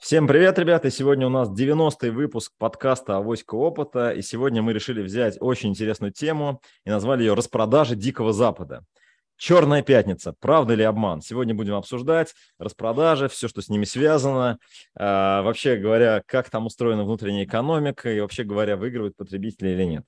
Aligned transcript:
Всем 0.00 0.26
привет, 0.26 0.58
ребята! 0.58 0.90
Сегодня 0.90 1.26
у 1.28 1.30
нас 1.30 1.48
90-й 1.48 2.10
выпуск 2.10 2.52
подкаста 2.58 3.18
«Авоська 3.18 3.54
опыта», 3.54 4.10
и 4.10 4.20
сегодня 4.20 4.60
мы 4.60 4.72
решили 4.72 5.00
взять 5.00 5.36
очень 5.40 5.68
интересную 5.68 6.12
тему 6.12 6.60
и 6.84 6.90
назвали 6.90 7.22
ее 7.22 7.34
«Распродажи 7.34 7.94
Дикого 7.94 8.32
Запада». 8.32 8.84
Черная 9.36 9.82
пятница. 9.82 10.34
Правда 10.40 10.72
или 10.72 10.82
обман? 10.82 11.20
Сегодня 11.20 11.54
будем 11.54 11.74
обсуждать 11.74 12.34
распродажи, 12.58 13.28
все, 13.28 13.46
что 13.46 13.62
с 13.62 13.68
ними 13.68 13.84
связано. 13.84 14.58
А, 14.98 15.42
вообще 15.42 15.76
говоря, 15.76 16.22
как 16.26 16.50
там 16.50 16.66
устроена 16.66 17.04
внутренняя 17.04 17.44
экономика 17.44 18.10
и 18.10 18.18
вообще 18.18 18.42
говоря, 18.42 18.76
выигрывают 18.76 19.14
потребители 19.14 19.68
или 19.68 19.84
нет. 19.84 20.04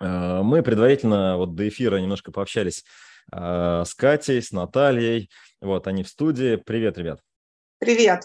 А, 0.00 0.42
мы 0.42 0.62
предварительно 0.62 1.36
вот 1.36 1.54
до 1.54 1.68
эфира 1.68 1.98
немножко 1.98 2.32
пообщались 2.32 2.84
а, 3.30 3.84
с 3.84 3.94
Катей, 3.94 4.42
с 4.42 4.50
Натальей. 4.50 5.30
Вот 5.60 5.86
они 5.86 6.02
в 6.02 6.08
студии. 6.08 6.56
Привет, 6.56 6.98
ребят. 6.98 7.20
Привет. 7.78 8.24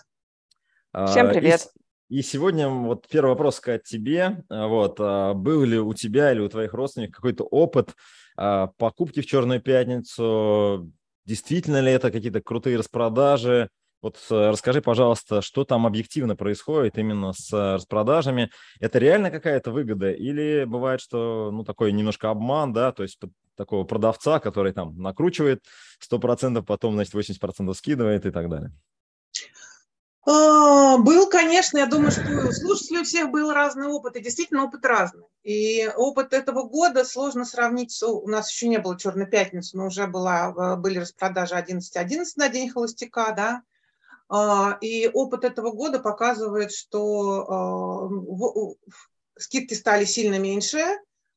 Всем 1.07 1.29
привет. 1.29 1.68
И, 2.10 2.20
и 2.20 2.21
сегодня 2.24 2.68
вот 2.68 3.07
первый 3.07 3.29
вопрос 3.29 3.57
сказать 3.57 3.84
тебе. 3.84 4.43
Вот, 4.50 5.00
был 5.00 5.64
ли 5.64 5.78
у 5.78 5.93
тебя 5.93 6.32
или 6.32 6.39
у 6.39 6.50
твоих 6.50 6.74
родственников 6.74 7.18
какой-то 7.18 7.43
опыт 7.43 7.93
а, 8.36 8.68
покупки 8.78 9.21
в 9.21 9.28
Черную 9.28 9.62
пятницу, 9.62 10.92
действительно 11.25 11.79
ли 11.79 11.92
это 11.92 12.12
какие-то 12.12 12.42
крутые 12.42 12.78
распродажи? 12.78 13.70
Вот 14.02 14.18
расскажи, 14.29 14.82
пожалуйста, 14.82 15.42
что 15.42 15.65
там 15.65 15.86
объективно 15.86 16.36
происходит 16.36 16.98
именно 16.98 17.34
с 17.34 17.51
распродажами? 17.51 18.50
Это 18.79 18.98
реально 18.98 19.29
какая-то 19.29 19.71
выгода 19.71 20.12
или 20.12 20.64
бывает, 20.64 21.01
что 21.01 21.51
ну 21.51 21.64
такой 21.64 21.92
немножко 21.92 22.29
обман, 22.29 22.71
да, 22.71 22.93
то 22.93 23.04
есть 23.04 23.20
такого 23.56 23.84
продавца, 23.84 24.40
который 24.40 24.71
там 24.71 24.98
накручивает 24.98 25.65
100%, 26.10 26.64
потом, 26.64 26.93
значит, 26.93 27.14
80% 27.14 27.74
скидывает 27.74 28.26
и 28.26 28.32
так 28.32 28.50
далее? 28.50 28.71
А, 30.25 30.97
был, 30.97 31.29
конечно, 31.29 31.78
я 31.78 31.86
думаю, 31.86 32.11
что 32.11 32.22
у 32.22 32.52
слушателей 32.52 33.02
у 33.02 33.03
всех 33.03 33.31
был 33.31 33.52
разный 33.52 33.88
опыт, 33.88 34.16
и 34.16 34.22
действительно 34.22 34.66
опыт 34.66 34.86
разный. 34.86 35.25
И 35.44 35.88
опыт 35.95 36.34
этого 36.34 36.64
года 36.64 37.06
сложно 37.06 37.45
сравнить, 37.45 37.92
с, 37.92 38.03
у 38.03 38.28
нас 38.28 38.52
еще 38.52 38.67
не 38.67 38.80
было 38.80 38.97
«Черной 38.97 39.28
пятницы», 39.28 39.78
но 39.78 39.88
уже 39.88 40.08
была, 40.08 40.75
были 40.75 41.00
распродажи 41.00 41.56
11.11 41.56 42.25
на 42.36 42.50
День 42.50 42.70
холостяка, 42.70 43.31
да, 43.31 43.62
а, 44.30 44.78
и 44.81 45.08
опыт 45.08 45.44
этого 45.44 45.72
года 45.72 46.00
показывает, 46.00 46.72
что 46.72 47.45
а, 47.50 48.09
скидки 49.40 49.73
стали 49.73 50.06
сильно 50.06 50.38
меньше, 50.38 50.84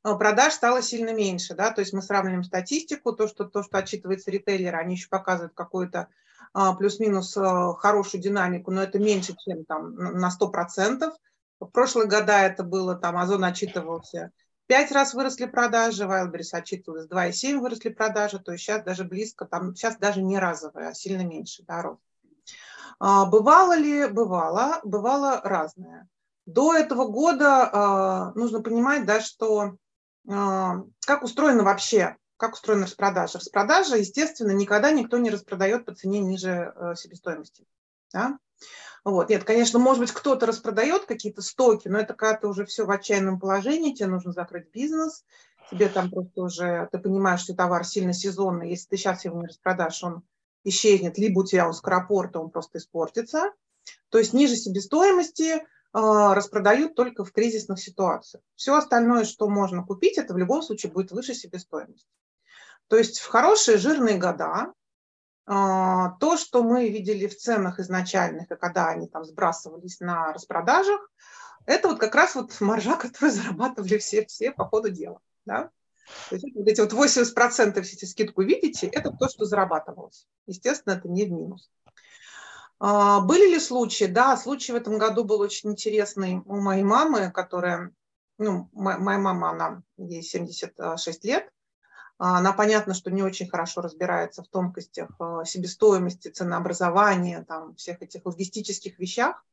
продаж 0.02 0.52
стало 0.52 0.82
сильно 0.82 1.14
меньше, 1.14 1.54
да, 1.54 1.70
то 1.70 1.80
есть 1.80 1.92
мы 1.92 2.02
сравниваем 2.02 2.42
статистику, 2.42 3.12
то, 3.12 3.28
что, 3.28 3.44
то, 3.44 3.62
что 3.62 3.78
отчитывается 3.78 4.30
ритейлер, 4.30 4.74
они 4.74 4.96
еще 4.96 5.08
показывают 5.08 5.54
какую-то 5.54 6.00
а, 6.00 6.08
плюс-минус 6.52 7.36
а, 7.36 7.74
хорошую 7.74 8.20
динамику, 8.20 8.70
но 8.70 8.82
это 8.82 8.98
меньше, 8.98 9.34
чем 9.44 9.64
там 9.64 9.94
на 9.94 10.30
100%. 10.30 11.12
В 11.60 11.66
прошлые 11.66 12.08
года 12.08 12.40
это 12.40 12.62
было, 12.62 12.94
там, 12.94 13.16
Озон 13.16 13.44
отчитывался, 13.44 14.32
5 14.66 14.92
раз 14.92 15.14
выросли 15.14 15.46
продажи, 15.46 16.04
Wildberries 16.04 16.50
отчитывалась 16.52 17.08
2,7 17.08 17.58
выросли 17.58 17.88
продажи, 17.88 18.38
то 18.38 18.52
есть 18.52 18.64
сейчас 18.64 18.82
даже 18.82 19.04
близко, 19.04 19.44
там 19.44 19.74
сейчас 19.74 19.96
даже 19.96 20.22
не 20.22 20.38
разовые, 20.38 20.88
а 20.88 20.94
сильно 20.94 21.22
меньше 21.22 21.62
да, 21.66 21.82
рост. 21.82 22.02
А, 22.98 23.26
бывало 23.26 23.76
ли? 23.76 24.06
Бывало. 24.08 24.80
Бывало 24.84 25.40
разное. 25.42 26.08
До 26.46 26.74
этого 26.74 27.06
года 27.06 28.32
нужно 28.34 28.60
понимать, 28.60 29.06
да, 29.06 29.20
что 29.20 29.76
как 30.26 31.22
устроено 31.22 31.62
вообще 31.62 32.16
как 32.42 32.54
устроена 32.54 32.86
распродажа? 32.86 33.38
Распродажа, 33.38 33.98
естественно, 33.98 34.50
никогда 34.50 34.90
никто 34.90 35.16
не 35.16 35.30
распродает 35.30 35.84
по 35.84 35.94
цене 35.94 36.18
ниже 36.18 36.74
э, 36.74 36.96
себестоимости. 36.96 37.64
Да? 38.12 38.36
Вот. 39.04 39.28
Нет, 39.28 39.44
конечно, 39.44 39.78
может 39.78 40.00
быть, 40.00 40.10
кто-то 40.10 40.44
распродает 40.46 41.04
какие-то 41.04 41.40
стоки, 41.40 41.86
но 41.86 42.00
это 42.00 42.14
когда 42.14 42.36
ты 42.36 42.48
уже 42.48 42.64
все 42.64 42.84
в 42.84 42.90
отчаянном 42.90 43.38
положении, 43.38 43.94
тебе 43.94 44.08
нужно 44.08 44.32
закрыть 44.32 44.72
бизнес, 44.72 45.24
тебе 45.70 45.88
там 45.88 46.10
просто 46.10 46.42
уже, 46.42 46.88
ты 46.90 46.98
понимаешь, 46.98 47.42
что 47.42 47.54
товар 47.54 47.84
сильно 47.84 48.12
сезонный, 48.12 48.70
если 48.70 48.88
ты 48.88 48.96
сейчас 48.96 49.24
его 49.24 49.40
не 49.40 49.46
распродашь, 49.46 50.02
он 50.02 50.24
исчезнет, 50.64 51.18
либо 51.18 51.40
у 51.40 51.44
тебя 51.44 51.68
он 51.68 51.74
скоропорта, 51.74 52.40
он 52.40 52.50
просто 52.50 52.78
испортится. 52.78 53.52
То 54.08 54.18
есть 54.18 54.32
ниже 54.32 54.56
себестоимости 54.56 55.58
э, 55.58 55.62
распродают 55.92 56.96
только 56.96 57.24
в 57.24 57.30
кризисных 57.30 57.78
ситуациях. 57.80 58.42
Все 58.56 58.74
остальное, 58.74 59.22
что 59.26 59.48
можно 59.48 59.84
купить, 59.84 60.18
это 60.18 60.34
в 60.34 60.38
любом 60.38 60.60
случае 60.62 60.90
будет 60.90 61.12
выше 61.12 61.34
себестоимости. 61.34 62.08
То 62.92 62.98
есть 62.98 63.20
в 63.20 63.28
хорошие 63.28 63.78
жирные 63.78 64.18
года 64.18 64.74
а, 65.46 66.10
то, 66.20 66.36
что 66.36 66.62
мы 66.62 66.90
видели 66.90 67.26
в 67.26 67.34
ценах 67.34 67.80
изначальных, 67.80 68.50
и 68.50 68.56
когда 68.56 68.88
они 68.88 69.08
там 69.08 69.24
сбрасывались 69.24 69.98
на 70.00 70.30
распродажах, 70.34 71.00
это 71.64 71.88
вот 71.88 71.98
как 71.98 72.14
раз 72.14 72.34
вот 72.34 72.60
маржа, 72.60 72.96
которую 73.00 73.32
зарабатывали 73.32 73.96
все, 73.96 74.26
все 74.26 74.52
по 74.52 74.66
ходу 74.66 74.90
дела. 74.90 75.20
Да? 75.46 75.70
То 76.28 76.34
есть 76.34 76.54
вот 76.54 76.68
эти 76.68 76.82
вот 76.82 76.92
80% 76.92 77.80
все 77.80 77.96
эти 77.96 78.04
скидку 78.04 78.42
видите, 78.42 78.88
это 78.88 79.10
то, 79.10 79.30
что 79.30 79.46
зарабатывалось. 79.46 80.26
Естественно, 80.46 80.92
это 80.92 81.08
не 81.08 81.24
в 81.24 81.32
минус. 81.32 81.70
А, 82.78 83.20
были 83.22 83.52
ли 83.52 83.58
случаи? 83.58 84.04
Да, 84.04 84.36
случай 84.36 84.72
в 84.72 84.76
этом 84.76 84.98
году 84.98 85.24
был 85.24 85.40
очень 85.40 85.70
интересный 85.70 86.42
у 86.44 86.60
моей 86.60 86.82
мамы, 86.82 87.30
которая, 87.32 87.90
ну, 88.36 88.68
моя 88.74 89.18
мама, 89.18 89.52
она, 89.52 89.82
ей 89.96 90.20
76 90.22 91.24
лет, 91.24 91.48
она, 92.24 92.52
понятно, 92.52 92.94
что 92.94 93.10
не 93.10 93.20
очень 93.20 93.48
хорошо 93.48 93.80
разбирается 93.80 94.44
в 94.44 94.48
тонкостях 94.48 95.10
а, 95.18 95.44
себестоимости, 95.44 96.28
ценообразования, 96.28 97.44
там, 97.48 97.74
всех 97.74 98.00
этих 98.00 98.24
логистических 98.24 99.00
вещах. 99.00 99.44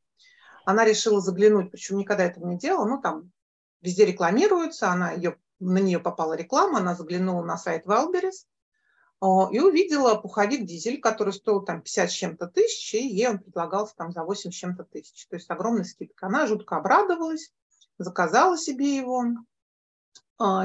Она 0.64 0.84
решила 0.84 1.20
заглянуть, 1.20 1.72
причем 1.72 1.98
никогда 1.98 2.24
этого 2.24 2.46
не 2.46 2.56
делала, 2.56 2.86
ну, 2.86 3.00
там 3.00 3.32
везде 3.80 4.04
рекламируется, 4.04 4.88
она 4.88 5.10
ее, 5.10 5.36
на 5.58 5.78
нее 5.78 5.98
попала 5.98 6.34
реклама, 6.34 6.78
она 6.78 6.94
заглянула 6.94 7.44
на 7.44 7.56
сайт 7.56 7.86
а, 7.88 9.48
и 9.50 9.58
увидела 9.58 10.14
пуховик 10.14 10.64
дизель, 10.64 11.00
который 11.00 11.32
стоил 11.32 11.62
там 11.62 11.82
50 11.82 12.08
с 12.08 12.12
чем-то 12.12 12.46
тысяч, 12.46 12.94
и 12.94 13.04
ей 13.04 13.30
он 13.30 13.40
предлагался 13.40 13.96
там 13.96 14.12
за 14.12 14.22
8 14.22 14.52
с 14.52 14.54
чем-то 14.54 14.84
тысяч. 14.84 15.26
То 15.26 15.34
есть 15.34 15.50
огромная 15.50 15.82
скидка. 15.82 16.28
Она 16.28 16.46
жутко 16.46 16.76
обрадовалась, 16.76 17.52
заказала 17.98 18.56
себе 18.56 18.96
его, 18.96 19.24
а, 19.24 19.24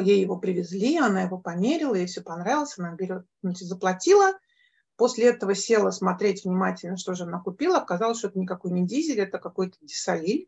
ей 0.02 0.22
его 0.22 0.38
привезли, 0.38 0.98
она 0.98 1.24
его 1.24 1.38
померила, 1.38 1.96
ей 1.96 2.06
все 2.06 2.22
понравилось, 2.22 2.78
она 2.78 2.94
берет, 2.94 3.26
значит, 3.44 3.68
заплатила. 3.68 4.34
После 4.96 5.26
этого 5.26 5.54
села 5.54 5.92
смотреть 5.92 6.46
внимательно, 6.46 6.96
что 6.96 7.14
же 7.14 7.24
она 7.24 7.42
купила. 7.42 7.78
Оказалось, 7.78 8.20
что 8.20 8.30
это 8.30 8.40
никакой 8.40 8.72
не 8.72 8.88
дизель, 8.88 9.20
это 9.20 9.38
какой-то 9.38 9.78
дисолиль, 9.82 10.48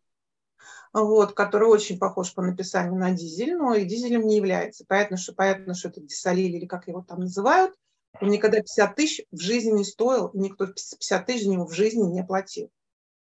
вот, 0.94 1.34
который 1.34 1.68
очень 1.68 2.00
похож 2.00 2.34
по 2.34 2.42
написанию 2.42 2.96
на 2.96 3.12
дизель, 3.12 3.58
но 3.58 3.74
и 3.74 3.84
дизелем 3.84 4.26
не 4.26 4.38
является. 4.38 4.86
Понятно, 4.88 5.18
что, 5.18 5.34
понятно, 5.34 5.74
что 5.74 5.90
это 5.90 6.00
дисолиль 6.00 6.56
или 6.56 6.66
как 6.66 6.88
его 6.88 7.02
там 7.02 7.20
называют. 7.20 7.76
Он 8.22 8.30
никогда 8.30 8.60
50 8.60 8.96
тысяч 8.96 9.26
в 9.32 9.40
жизни 9.40 9.72
не 9.72 9.84
стоил, 9.84 10.28
и 10.28 10.40
никто 10.40 10.68
50 10.68 11.26
тысяч 11.26 11.44
за 11.44 11.50
него 11.50 11.68
в 11.68 11.74
жизни 11.74 12.04
не 12.04 12.24
платил. 12.24 12.72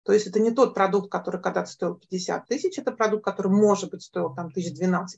То 0.04 0.12
есть 0.12 0.26
это 0.26 0.38
не 0.38 0.50
тот 0.50 0.74
продукт, 0.74 1.10
который 1.10 1.40
когда-то 1.40 1.70
стоил 1.70 1.94
50 1.94 2.46
тысяч, 2.46 2.78
это 2.78 2.92
продукт, 2.92 3.24
который, 3.24 3.50
может 3.50 3.90
быть, 3.90 4.02
стоил 4.02 4.34
там 4.34 4.50
тысяч 4.50 4.78
12-15. 4.78 5.08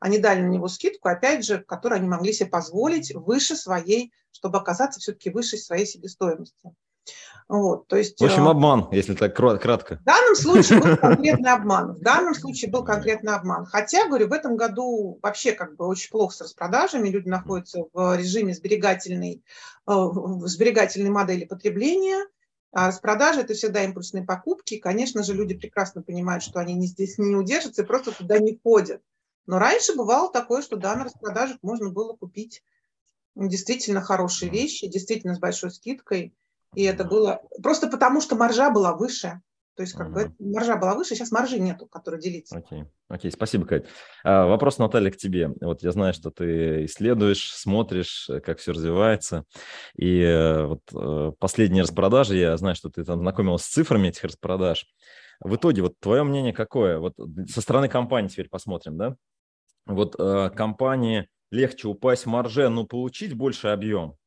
Они 0.00 0.18
дали 0.18 0.42
на 0.42 0.48
него 0.48 0.66
скидку, 0.66 1.08
опять 1.08 1.44
же, 1.44 1.58
которую 1.58 1.98
они 1.98 2.08
могли 2.08 2.32
себе 2.32 2.50
позволить 2.50 3.14
выше 3.14 3.54
своей, 3.54 4.12
чтобы 4.32 4.58
оказаться 4.58 4.98
все-таки 4.98 5.30
выше 5.30 5.56
своей 5.56 5.86
себестоимости. 5.86 6.74
Вот, 7.48 7.88
то 7.88 7.96
есть, 7.96 8.20
в 8.20 8.24
общем, 8.24 8.46
э, 8.46 8.50
обман, 8.50 8.88
если 8.92 9.14
так 9.14 9.34
кратко. 9.34 9.96
В 9.96 10.04
данном 10.04 10.36
случае 10.36 10.80
был 10.80 10.96
конкретный 11.00 11.50
обман. 11.50 11.94
В 11.94 12.00
данном 12.00 12.34
случае 12.34 12.70
был 12.70 12.84
конкретный 12.84 13.34
обман. 13.34 13.66
Хотя, 13.66 14.06
говорю, 14.06 14.28
в 14.28 14.32
этом 14.32 14.56
году 14.56 15.18
вообще 15.20 15.52
как 15.52 15.74
бы 15.74 15.86
очень 15.86 16.10
плохо 16.10 16.34
с 16.34 16.40
распродажами. 16.40 17.08
Люди 17.08 17.28
находятся 17.28 17.84
в 17.92 18.16
режиме 18.16 18.54
сберегательной, 18.54 19.42
э, 19.86 19.92
в 19.92 20.46
сберегательной 20.46 21.10
модели 21.10 21.44
потребления– 21.44 22.26
а 22.72 22.88
распродажи– 22.88 23.40
это 23.42 23.54
всегда 23.54 23.84
импульсные 23.84 24.24
покупки. 24.24 24.78
Конечно 24.78 25.22
же, 25.22 25.34
люди 25.34 25.54
прекрасно 25.54 26.02
понимают, 26.02 26.42
что 26.42 26.60
они 26.60 26.74
не 26.74 26.86
здесь 26.86 27.18
не 27.18 27.34
удержатся 27.34 27.82
и 27.82 27.86
просто 27.86 28.12
туда 28.12 28.38
не 28.38 28.58
ходят. 28.62 29.02
Но 29.46 29.58
раньше 29.58 29.96
бывало 29.96 30.32
такое, 30.32 30.62
что 30.62 30.76
да, 30.76 30.94
на 30.94 31.04
распродажах 31.04 31.58
можно 31.62 31.90
было 31.90 32.14
купить 32.14 32.62
действительно 33.34 34.00
хорошие 34.00 34.50
вещи, 34.50 34.86
действительно 34.86 35.34
с 35.34 35.40
большой 35.40 35.70
скидкой. 35.70 36.34
И 36.74 36.84
это 36.84 37.04
было 37.04 37.42
просто 37.62 37.88
потому, 37.88 38.20
что 38.20 38.36
маржа 38.36 38.70
была 38.70 38.94
выше. 38.94 39.40
То 39.80 39.84
есть, 39.84 39.94
как 39.94 40.08
угу. 40.08 40.14
бы 40.14 40.34
маржа 40.40 40.76
была 40.76 40.94
выше, 40.94 41.14
сейчас 41.14 41.30
маржи 41.30 41.58
нету, 41.58 41.86
которая 41.86 42.20
делится. 42.20 42.58
Окей, 42.58 42.84
окей, 43.08 43.30
спасибо, 43.32 43.64
Кать. 43.64 43.86
А, 44.22 44.44
вопрос, 44.44 44.76
Наталья, 44.76 45.10
к 45.10 45.16
тебе. 45.16 45.54
Вот 45.62 45.82
я 45.82 45.90
знаю, 45.90 46.12
что 46.12 46.30
ты 46.30 46.84
исследуешь, 46.84 47.50
смотришь, 47.54 48.28
э, 48.28 48.40
как 48.40 48.58
все 48.58 48.72
развивается. 48.72 49.46
И 49.96 50.20
э, 50.20 50.66
вот 50.66 50.82
э, 50.92 51.32
последние 51.38 51.84
распродажи, 51.84 52.36
я 52.36 52.54
знаю, 52.58 52.76
что 52.76 52.90
ты 52.90 53.04
там 53.04 53.20
знакомилась 53.20 53.62
с 53.62 53.68
цифрами 53.68 54.08
этих 54.08 54.24
распродаж. 54.24 54.84
В 55.40 55.56
итоге, 55.56 55.80
вот 55.80 55.98
твое 55.98 56.24
мнение 56.24 56.52
какое? 56.52 56.98
Вот 56.98 57.14
со 57.48 57.62
стороны 57.62 57.88
компании 57.88 58.28
теперь 58.28 58.50
посмотрим, 58.50 58.98
да? 58.98 59.16
Вот 59.86 60.14
компании 60.14 61.26
легче 61.50 61.88
упасть 61.88 62.26
в 62.26 62.28
марже, 62.28 62.68
но 62.68 62.84
получить 62.84 63.32
больше 63.32 63.68
объем? 63.68 64.19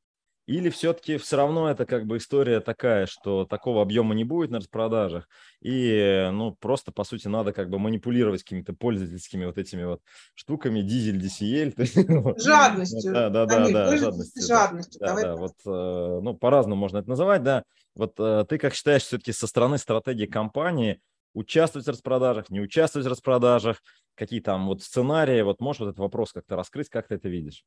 Или 0.45 0.69
все-таки 0.69 1.17
все 1.17 1.37
равно 1.37 1.69
это 1.69 1.85
как 1.85 2.05
бы 2.05 2.17
история 2.17 2.59
такая, 2.59 3.05
что 3.05 3.45
такого 3.45 3.81
объема 3.81 4.13
не 4.13 4.25
будет 4.25 4.51
на 4.51 4.57
распродажах, 4.57 5.29
и, 5.61 6.29
ну, 6.33 6.51
просто, 6.53 6.91
по 6.91 7.05
сути, 7.05 7.29
надо 7.29 7.53
как 7.53 7.69
бы 7.69 7.79
манипулировать 7.79 8.43
какими-то 8.43 8.73
пользовательскими 8.73 9.45
вот 9.45 9.57
этими 9.57 9.85
вот 9.85 10.01
штуками, 10.35 10.81
дизель, 10.81 11.17
DCL. 11.17 12.37
Жадностью. 12.43 13.13
Да, 13.13 13.29
да, 13.29 13.45
да, 13.45 13.69
да, 13.69 13.97
жадностью. 13.97 14.43
Жадностью, 14.43 14.99
да, 14.99 15.15
да, 15.15 15.35
вот, 15.37 15.53
э, 15.65 16.19
ну, 16.21 16.33
по-разному 16.33 16.79
можно 16.79 16.97
это 16.97 17.09
называть, 17.09 17.43
да. 17.43 17.63
Вот 17.95 18.19
э, 18.19 18.45
ты 18.49 18.57
как 18.57 18.73
считаешь 18.73 19.03
все-таки 19.03 19.31
со 19.31 19.47
стороны 19.47 19.77
стратегии 19.77 20.25
компании 20.25 20.99
участвовать 21.33 21.87
в 21.87 21.89
распродажах, 21.89 22.49
не 22.49 22.59
участвовать 22.59 23.07
в 23.07 23.09
распродажах, 23.09 23.81
какие 24.15 24.41
там 24.41 24.67
вот 24.67 24.83
сценарии, 24.83 25.41
вот 25.41 25.61
можешь 25.61 25.79
вот 25.79 25.87
этот 25.87 25.99
вопрос 25.99 26.33
как-то 26.33 26.57
раскрыть, 26.57 26.89
как 26.89 27.07
ты 27.07 27.15
это 27.15 27.29
видишь? 27.29 27.63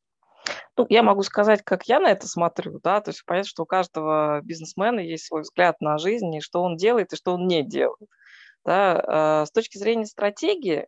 Ну, 0.79 0.87
я 0.91 1.03
могу 1.03 1.23
сказать, 1.23 1.63
как 1.65 1.85
я 1.89 2.01
на 2.01 2.11
это 2.11 2.29
смотрю, 2.29 2.81
да, 2.83 3.01
то 3.01 3.11
есть 3.11 3.25
понятно, 3.25 3.49
что 3.49 3.63
у 3.63 3.67
каждого 3.67 4.43
бизнесмена 4.43 5.01
есть 5.01 5.25
свой 5.27 5.41
взгляд 5.43 5.81
на 5.81 5.97
жизнь, 5.97 6.35
и 6.35 6.41
что 6.43 6.63
он 6.63 6.77
делает, 6.77 7.13
и 7.13 7.17
что 7.17 7.33
он 7.35 7.47
не 7.47 7.63
делает. 7.63 8.11
Да. 8.65 9.03
А, 9.07 9.47
с 9.47 9.53
точки 9.53 9.79
зрения 9.79 10.07
стратегии, 10.07 10.87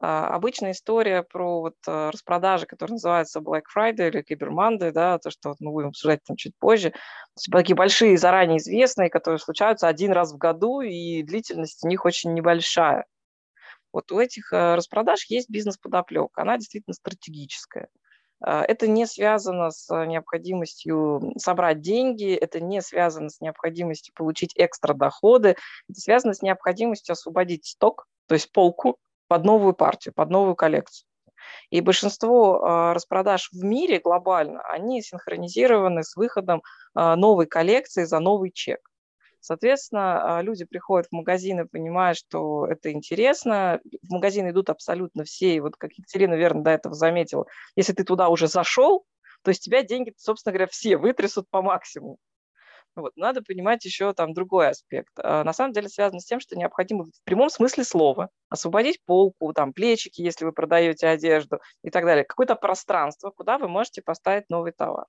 а, 0.00 0.28
обычная 0.28 0.72
история 0.72 1.22
про 1.22 1.60
вот 1.60 1.76
а, 1.86 2.10
распродажи, 2.10 2.66
которые 2.66 2.94
называются 2.94 3.40
Black 3.40 3.62
Friday 3.74 4.08
или 4.08 4.22
Cyber 4.24 4.50
Monday, 4.50 4.92
да, 4.92 5.18
то, 5.18 5.30
что 5.30 5.54
мы 5.60 5.70
будем 5.72 5.88
обсуждать 5.88 6.20
там 6.24 6.36
чуть 6.36 6.56
позже, 6.58 6.92
такие 7.50 7.76
большие, 7.76 8.18
заранее 8.18 8.58
известные, 8.58 9.10
которые 9.10 9.38
случаются 9.38 9.88
один 9.88 10.12
раз 10.12 10.32
в 10.32 10.38
году, 10.38 10.82
и 10.82 11.22
длительность 11.22 11.82
у 11.84 11.88
них 11.88 12.04
очень 12.04 12.34
небольшая. 12.34 13.06
Вот 13.92 14.12
у 14.12 14.20
этих 14.20 14.52
распродаж 14.52 15.24
есть 15.28 15.50
бизнес-подоплека, 15.50 16.42
она 16.42 16.58
действительно 16.58 16.94
стратегическая. 16.94 17.88
А, 18.42 18.62
это 18.62 18.86
не 18.88 19.06
связано 19.06 19.70
с 19.70 19.88
необходимостью 20.06 21.32
собрать 21.38 21.80
деньги, 21.80 22.34
это 22.34 22.60
не 22.60 22.82
связано 22.82 23.28
с 23.28 23.40
необходимостью 23.40 24.14
получить 24.14 24.52
экстра 24.56 24.94
доходы, 24.94 25.56
это 25.88 26.00
связано 26.00 26.34
с 26.34 26.42
необходимостью 26.42 27.12
освободить 27.12 27.66
сток, 27.66 28.06
то 28.26 28.34
есть 28.34 28.52
полку 28.52 28.96
под 29.28 29.44
новую 29.44 29.74
партию, 29.74 30.14
под 30.14 30.30
новую 30.30 30.56
коллекцию. 30.56 31.06
И 31.70 31.80
большинство 31.80 32.62
а, 32.62 32.94
распродаж 32.94 33.48
в 33.52 33.64
мире 33.64 33.98
глобально, 33.98 34.60
они 34.70 35.02
синхронизированы 35.02 36.02
с 36.02 36.16
выходом 36.16 36.62
а, 36.94 37.16
новой 37.16 37.46
коллекции 37.46 38.04
за 38.04 38.18
новый 38.18 38.50
чек. 38.52 38.89
Соответственно, 39.40 40.38
а, 40.38 40.42
люди 40.42 40.64
приходят 40.64 41.08
в 41.08 41.12
магазин 41.12 41.60
и 41.60 41.68
понимают, 41.68 42.18
что 42.18 42.66
это 42.66 42.92
интересно. 42.92 43.80
В 44.02 44.12
магазин 44.12 44.48
идут 44.50 44.70
абсолютно 44.70 45.24
все. 45.24 45.54
И 45.54 45.60
вот 45.60 45.76
как 45.76 45.92
Екатерина 45.92 46.34
верно 46.34 46.62
до 46.62 46.70
этого 46.70 46.94
заметила, 46.94 47.46
если 47.76 47.92
ты 47.92 48.04
туда 48.04 48.28
уже 48.28 48.48
зашел, 48.48 49.04
то 49.42 49.50
из 49.50 49.58
тебя 49.58 49.82
деньги, 49.82 50.12
собственно 50.16 50.52
говоря, 50.52 50.66
все 50.66 50.96
вытрясут 50.96 51.48
по 51.50 51.62
максимуму. 51.62 52.18
Вот. 52.96 53.12
Надо 53.16 53.42
понимать 53.42 53.84
еще 53.84 54.12
там 54.12 54.32
другой 54.32 54.68
аспект. 54.68 55.12
А, 55.18 55.44
на 55.44 55.52
самом 55.52 55.72
деле 55.72 55.88
связано 55.88 56.20
с 56.20 56.24
тем, 56.24 56.40
что 56.40 56.56
необходимо 56.56 57.04
в 57.04 57.24
прямом 57.24 57.50
смысле 57.50 57.84
слова 57.84 58.30
освободить 58.48 59.00
полку, 59.04 59.52
там, 59.52 59.72
плечики, 59.72 60.22
если 60.22 60.44
вы 60.44 60.52
продаете 60.52 61.06
одежду 61.06 61.60
и 61.82 61.90
так 61.90 62.04
далее. 62.04 62.24
Какое-то 62.24 62.56
пространство, 62.56 63.30
куда 63.30 63.58
вы 63.58 63.68
можете 63.68 64.02
поставить 64.02 64.48
новый 64.48 64.72
товар. 64.72 65.06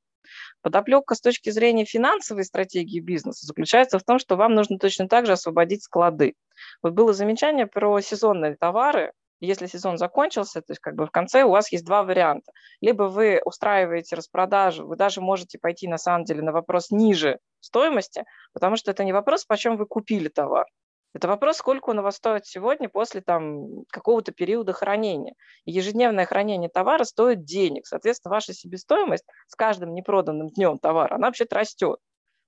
Подоплека 0.61 1.15
с 1.15 1.21
точки 1.21 1.49
зрения 1.49 1.85
финансовой 1.85 2.45
стратегии 2.45 2.99
бизнеса 2.99 3.45
заключается 3.45 3.97
в 3.97 4.03
том, 4.03 4.19
что 4.19 4.35
вам 4.35 4.53
нужно 4.53 4.77
точно 4.77 5.07
так 5.07 5.25
же 5.25 5.33
освободить 5.33 5.83
склады. 5.83 6.35
Вот 6.83 6.93
было 6.93 7.13
замечание 7.13 7.65
про 7.65 7.99
сезонные 8.01 8.55
товары, 8.55 9.13
если 9.41 9.65
сезон 9.65 9.97
закончился, 9.97 10.61
то 10.61 10.71
есть 10.71 10.79
как 10.79 10.95
бы 10.95 11.05
в 11.05 11.11
конце 11.11 11.43
у 11.43 11.49
вас 11.49 11.71
есть 11.71 11.85
два 11.85 12.03
варианта. 12.03 12.51
Либо 12.79 13.03
вы 13.03 13.41
устраиваете 13.43 14.15
распродажу, 14.15 14.87
вы 14.87 14.95
даже 14.95 15.21
можете 15.21 15.57
пойти 15.59 15.87
на 15.87 15.97
самом 15.97 16.23
деле 16.23 16.41
на 16.41 16.51
вопрос 16.51 16.91
ниже 16.91 17.39
стоимости, 17.59 18.23
потому 18.53 18.75
что 18.75 18.91
это 18.91 19.03
не 19.03 19.13
вопрос, 19.13 19.45
почем 19.45 19.77
вы 19.77 19.85
купили 19.85 20.29
товар. 20.29 20.65
Это 21.13 21.27
вопрос, 21.27 21.57
сколько 21.57 21.89
он 21.89 21.99
у 21.99 22.03
вас 22.03 22.15
стоит 22.15 22.45
сегодня 22.45 22.87
после 22.87 23.19
там, 23.21 23.83
какого-то 23.89 24.31
периода 24.31 24.71
хранения. 24.71 25.33
ежедневное 25.65 26.25
хранение 26.25 26.69
товара 26.69 27.03
стоит 27.03 27.43
денег. 27.43 27.85
Соответственно, 27.85 28.35
ваша 28.35 28.53
себестоимость 28.53 29.25
с 29.47 29.55
каждым 29.55 29.93
непроданным 29.93 30.47
днем 30.47 30.79
товара, 30.79 31.15
она 31.15 31.27
вообще-то 31.27 31.55
растет. 31.57 31.99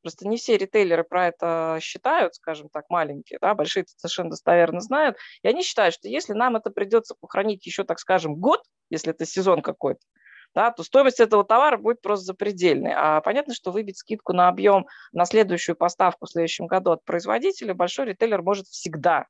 Просто 0.03 0.27
не 0.27 0.37
все 0.37 0.57
ритейлеры 0.57 1.03
про 1.03 1.27
это 1.27 1.79
считают, 1.81 2.35
скажем 2.35 2.69
так, 2.69 2.89
маленькие, 2.89 3.39
да, 3.41 3.55
большие 3.55 3.85
совершенно 3.97 4.31
достоверно 4.31 4.81
знают. 4.81 5.17
И 5.41 5.47
они 5.47 5.63
считают, 5.63 5.95
что 5.95 6.09
если 6.09 6.33
нам 6.33 6.57
это 6.57 6.69
придется 6.69 7.15
похоронить 7.19 7.65
еще, 7.65 7.85
так 7.85 7.99
скажем, 7.99 8.35
год, 8.35 8.61
если 8.89 9.11
это 9.11 9.25
сезон 9.25 9.61
какой-то, 9.61 10.01
да, 10.53 10.71
то 10.71 10.83
стоимость 10.83 11.19
этого 11.19 11.43
товара 11.43 11.77
будет 11.77 12.01
просто 12.01 12.25
запредельной. 12.25 12.93
А 12.95 13.21
понятно, 13.21 13.53
что 13.53 13.71
выбить 13.71 13.97
скидку 13.97 14.33
на 14.33 14.49
объем 14.49 14.85
на 15.11 15.25
следующую 15.25 15.75
поставку 15.75 16.25
в 16.25 16.29
следующем 16.29 16.67
году 16.67 16.91
от 16.91 17.03
производителя 17.05 17.73
большой 17.73 18.07
ритейлер 18.07 18.41
может 18.41 18.67
всегда. 18.67 19.27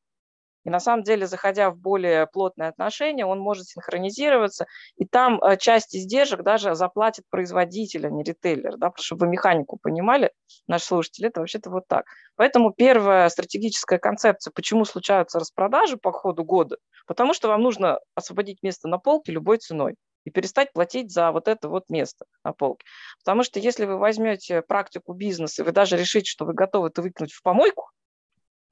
И 0.63 0.69
на 0.69 0.79
самом 0.79 1.03
деле, 1.03 1.27
заходя 1.27 1.69
в 1.69 1.77
более 1.77 2.27
плотные 2.27 2.69
отношения, 2.69 3.25
он 3.25 3.39
может 3.39 3.67
синхронизироваться, 3.67 4.65
и 4.95 5.05
там 5.05 5.41
э, 5.43 5.57
часть 5.57 5.95
издержек 5.95 6.43
даже 6.43 6.75
заплатит 6.75 7.25
производитель, 7.29 8.07
а 8.07 8.09
не 8.09 8.23
ритейлер, 8.23 8.77
да, 8.77 8.91
чтобы 8.95 9.25
вы 9.25 9.31
механику 9.31 9.77
понимали, 9.77 10.31
наши 10.67 10.85
слушатели, 10.85 11.27
это 11.27 11.41
вообще-то 11.41 11.69
вот 11.69 11.87
так. 11.87 12.05
Поэтому 12.35 12.71
первая 12.71 13.29
стратегическая 13.29 13.99
концепция, 13.99 14.51
почему 14.51 14.85
случаются 14.85 15.39
распродажи 15.39 15.97
по 15.97 16.11
ходу 16.11 16.43
года, 16.43 16.77
потому 17.07 17.33
что 17.33 17.47
вам 17.49 17.61
нужно 17.61 17.99
освободить 18.15 18.63
место 18.63 18.87
на 18.87 18.97
полке 18.97 19.31
любой 19.31 19.57
ценой 19.57 19.95
и 20.23 20.29
перестать 20.29 20.71
платить 20.73 21.11
за 21.11 21.31
вот 21.31 21.47
это 21.47 21.69
вот 21.69 21.89
место 21.89 22.25
на 22.43 22.53
полке. 22.53 22.85
Потому 23.19 23.43
что 23.43 23.59
если 23.59 23.85
вы 23.85 23.97
возьмете 23.97 24.61
практику 24.61 25.13
бизнеса, 25.13 25.61
и 25.61 25.65
вы 25.65 25.71
даже 25.71 25.97
решите, 25.97 26.29
что 26.29 26.45
вы 26.45 26.53
готовы 26.53 26.87
это 26.87 27.01
выкинуть 27.01 27.33
в 27.33 27.41
помойку, 27.41 27.89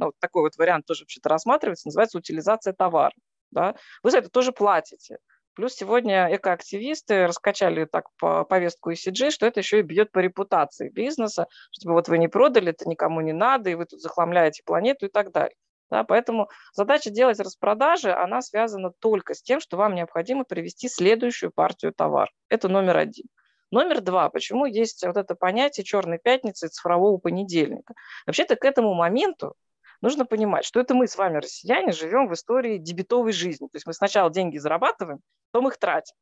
ну, 0.01 0.07
вот 0.07 0.15
такой 0.19 0.42
вот 0.42 0.57
вариант 0.57 0.86
тоже 0.88 1.03
вообще-то 1.03 1.30
рассматривается, 1.30 1.88
называется 1.88 2.18
утилизация 2.18 2.74
товара. 2.74 3.13
Да? 3.51 3.75
Вы 4.01 4.12
за 4.12 4.18
это 4.18 4.30
тоже 4.30 4.51
платите. 4.51 5.19
Плюс 5.53 5.75
сегодня 5.75 6.33
экоактивисты 6.36 7.27
раскачали 7.27 7.86
так 7.86 8.06
по 8.18 8.45
повестку 8.45 8.92
ECG, 8.92 9.30
что 9.30 9.45
это 9.45 9.59
еще 9.59 9.80
и 9.80 9.83
бьет 9.83 10.12
по 10.12 10.19
репутации 10.19 10.89
бизнеса, 10.89 11.48
чтобы 11.71 11.94
вот 11.94 12.07
вы 12.07 12.18
не 12.18 12.30
продали, 12.30 12.71
это 12.71 12.89
никому 12.89 13.21
не 13.21 13.33
надо, 13.33 13.69
и 13.69 13.75
вы 13.75 13.86
тут 13.86 14.01
захламляете 14.01 14.63
планету 14.65 15.06
и 15.06 15.09
так 15.09 15.31
далее. 15.31 15.56
Да, 15.92 16.06
поэтому 16.06 16.50
задача 16.74 17.09
делать 17.09 17.39
распродажи, 17.39 18.13
она 18.13 18.42
связана 18.42 18.92
только 19.00 19.33
с 19.33 19.42
тем, 19.44 19.59
что 19.59 19.75
вам 19.75 19.94
необходимо 19.94 20.45
привести 20.45 20.88
следующую 20.88 21.51
партию 21.51 21.94
товара. 21.94 22.31
Это 22.47 22.69
номер 22.69 22.97
один. 22.97 23.25
Номер 23.71 24.01
два. 24.01 24.30
Почему 24.30 24.65
есть 24.65 25.06
вот 25.06 25.18
это 25.18 25.36
понятие 25.36 25.83
черной 25.83 26.18
пятницы 26.18 26.68
и 26.68 26.69
цифрового 26.69 27.18
понедельника? 27.18 27.94
Вообще-то 28.25 28.56
к 28.56 28.65
этому 28.65 28.94
моменту 28.94 29.56
нужно 30.01 30.25
понимать, 30.25 30.65
что 30.65 30.79
это 30.79 30.93
мы 30.93 31.07
с 31.07 31.17
вами, 31.17 31.37
россияне, 31.37 31.91
живем 31.91 32.27
в 32.27 32.33
истории 32.33 32.77
дебетовой 32.77 33.31
жизни. 33.31 33.67
То 33.67 33.75
есть 33.75 33.85
мы 33.85 33.93
сначала 33.93 34.29
деньги 34.29 34.57
зарабатываем, 34.57 35.19
потом 35.51 35.69
их 35.69 35.77
тратим. 35.77 36.15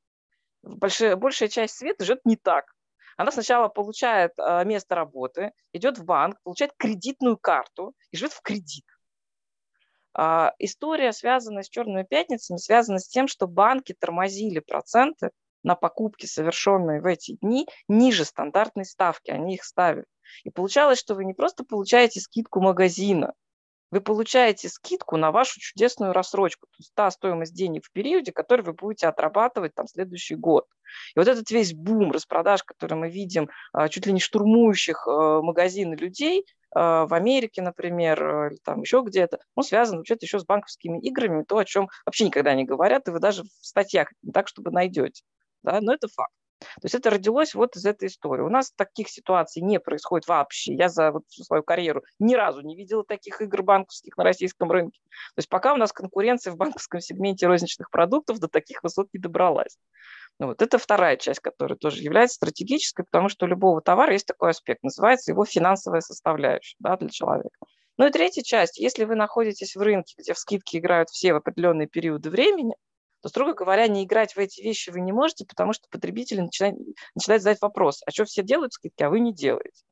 Большая, 0.61 1.15
большая 1.15 1.49
часть 1.49 1.77
света 1.77 2.05
живет 2.05 2.25
не 2.25 2.35
так. 2.35 2.65
Она 3.17 3.31
сначала 3.31 3.67
получает 3.67 4.31
э, 4.37 4.63
место 4.65 4.95
работы, 4.95 5.51
идет 5.73 5.97
в 5.97 6.05
банк, 6.05 6.37
получает 6.43 6.71
кредитную 6.77 7.37
карту 7.37 7.93
и 8.11 8.17
живет 8.17 8.33
в 8.33 8.41
кредит. 8.41 8.85
А, 10.13 10.53
история, 10.59 11.11
связанная 11.11 11.63
с 11.63 11.69
черными 11.69 12.03
пятницами, 12.03 12.57
связана 12.57 12.99
с 12.99 13.07
тем, 13.07 13.27
что 13.27 13.47
банки 13.47 13.95
тормозили 13.97 14.59
проценты 14.59 15.31
на 15.63 15.75
покупки, 15.75 16.25
совершенные 16.25 17.01
в 17.01 17.05
эти 17.05 17.37
дни, 17.41 17.67
ниже 17.87 18.25
стандартной 18.25 18.85
ставки. 18.85 19.31
Они 19.31 19.55
их 19.55 19.63
ставят. 19.63 20.05
И 20.43 20.49
получалось, 20.49 20.99
что 20.99 21.15
вы 21.15 21.25
не 21.25 21.33
просто 21.33 21.63
получаете 21.63 22.19
скидку 22.21 22.61
магазина, 22.61 23.33
вы 23.91 24.01
получаете 24.01 24.69
скидку 24.69 25.17
на 25.17 25.31
вашу 25.31 25.59
чудесную 25.59 26.13
рассрочку, 26.13 26.67
то 26.67 26.75
есть 26.77 26.93
та 26.93 27.09
стоимость 27.11 27.53
денег 27.53 27.85
в 27.85 27.91
периоде, 27.91 28.31
который 28.31 28.61
вы 28.61 28.73
будете 28.73 29.07
отрабатывать 29.07 29.73
там 29.73 29.87
следующий 29.87 30.35
год. 30.35 30.65
И 31.15 31.19
вот 31.19 31.27
этот 31.27 31.49
весь 31.51 31.73
бум 31.73 32.11
распродаж, 32.11 32.63
который 32.63 32.95
мы 32.95 33.09
видим, 33.09 33.49
а, 33.73 33.89
чуть 33.89 34.05
ли 34.05 34.13
не 34.13 34.19
штурмующих 34.19 35.07
а, 35.07 35.41
магазины 35.41 35.95
людей, 35.95 36.45
а, 36.73 37.05
в 37.05 37.13
Америке, 37.13 37.61
например, 37.61 38.47
или 38.47 38.57
там 38.63 38.81
еще 38.81 39.01
где-то, 39.05 39.39
он 39.55 39.63
связан 39.63 39.97
вообще-то 39.97 40.25
еще 40.25 40.39
с 40.39 40.45
банковскими 40.45 40.99
играми, 40.99 41.43
то, 41.43 41.57
о 41.57 41.65
чем 41.65 41.89
вообще 42.05 42.25
никогда 42.25 42.53
не 42.53 42.65
говорят, 42.65 43.07
и 43.07 43.11
вы 43.11 43.19
даже 43.19 43.43
в 43.43 43.65
статьях 43.65 44.09
не 44.21 44.31
так, 44.31 44.47
чтобы 44.47 44.71
найдете. 44.71 45.23
Да? 45.63 45.79
Но 45.81 45.93
это 45.93 46.07
факт. 46.07 46.33
То 46.59 46.83
есть 46.83 46.95
это 46.95 47.09
родилось 47.09 47.53
вот 47.55 47.75
из 47.75 47.85
этой 47.85 48.07
истории. 48.07 48.41
У 48.41 48.49
нас 48.49 48.71
таких 48.71 49.09
ситуаций 49.09 49.61
не 49.61 49.79
происходит 49.79 50.27
вообще. 50.27 50.73
Я 50.73 50.89
за 50.89 51.11
вот 51.11 51.23
свою 51.29 51.63
карьеру 51.63 52.03
ни 52.19 52.35
разу 52.35 52.61
не 52.61 52.75
видела 52.75 53.03
таких 53.03 53.41
игр 53.41 53.63
банковских 53.63 54.17
на 54.17 54.23
российском 54.23 54.71
рынке. 54.71 54.99
То 55.35 55.39
есть 55.39 55.49
пока 55.49 55.73
у 55.73 55.77
нас 55.77 55.91
конкуренция 55.91 56.51
в 56.51 56.57
банковском 56.57 56.99
сегменте 56.99 57.47
розничных 57.47 57.89
продуктов 57.89 58.39
до 58.39 58.47
таких 58.47 58.83
высот 58.83 59.07
не 59.13 59.19
добралась. 59.19 59.77
Ну, 60.39 60.47
вот 60.47 60.61
это 60.61 60.77
вторая 60.77 61.17
часть, 61.17 61.41
которая 61.41 61.77
тоже 61.77 62.01
является 62.01 62.35
стратегической, 62.35 63.03
потому 63.03 63.27
что 63.27 63.45
у 63.45 63.49
любого 63.49 63.81
товара 63.81 64.13
есть 64.13 64.25
такой 64.25 64.51
аспект, 64.51 64.83
называется 64.83 65.31
его 65.31 65.43
финансовая 65.43 65.99
составляющая 65.99 66.77
да, 66.79 66.95
для 66.95 67.09
человека. 67.09 67.57
Ну 67.97 68.07
и 68.07 68.11
третья 68.11 68.41
часть, 68.41 68.77
если 68.77 69.03
вы 69.03 69.15
находитесь 69.15 69.75
в 69.75 69.81
рынке, 69.81 70.15
где 70.17 70.33
в 70.33 70.39
скидки 70.39 70.77
играют 70.77 71.09
все 71.09 71.33
в 71.33 71.37
определенные 71.37 71.87
периоды 71.87 72.29
времени, 72.29 72.73
то, 73.21 73.29
строго 73.29 73.53
говоря, 73.53 73.87
не 73.87 74.03
играть 74.03 74.35
в 74.35 74.39
эти 74.39 74.61
вещи 74.61 74.89
вы 74.89 75.01
не 75.01 75.11
можете, 75.11 75.45
потому 75.45 75.73
что 75.73 75.87
потребители 75.89 76.41
начинают, 76.41 76.77
начинают 77.15 77.43
задать 77.43 77.61
вопрос, 77.61 78.01
а 78.05 78.11
что 78.11 78.25
все 78.25 78.43
делают 78.43 78.73
скидки, 78.73 79.03
а 79.03 79.09
вы 79.09 79.19
не 79.19 79.33
делаете. 79.33 79.83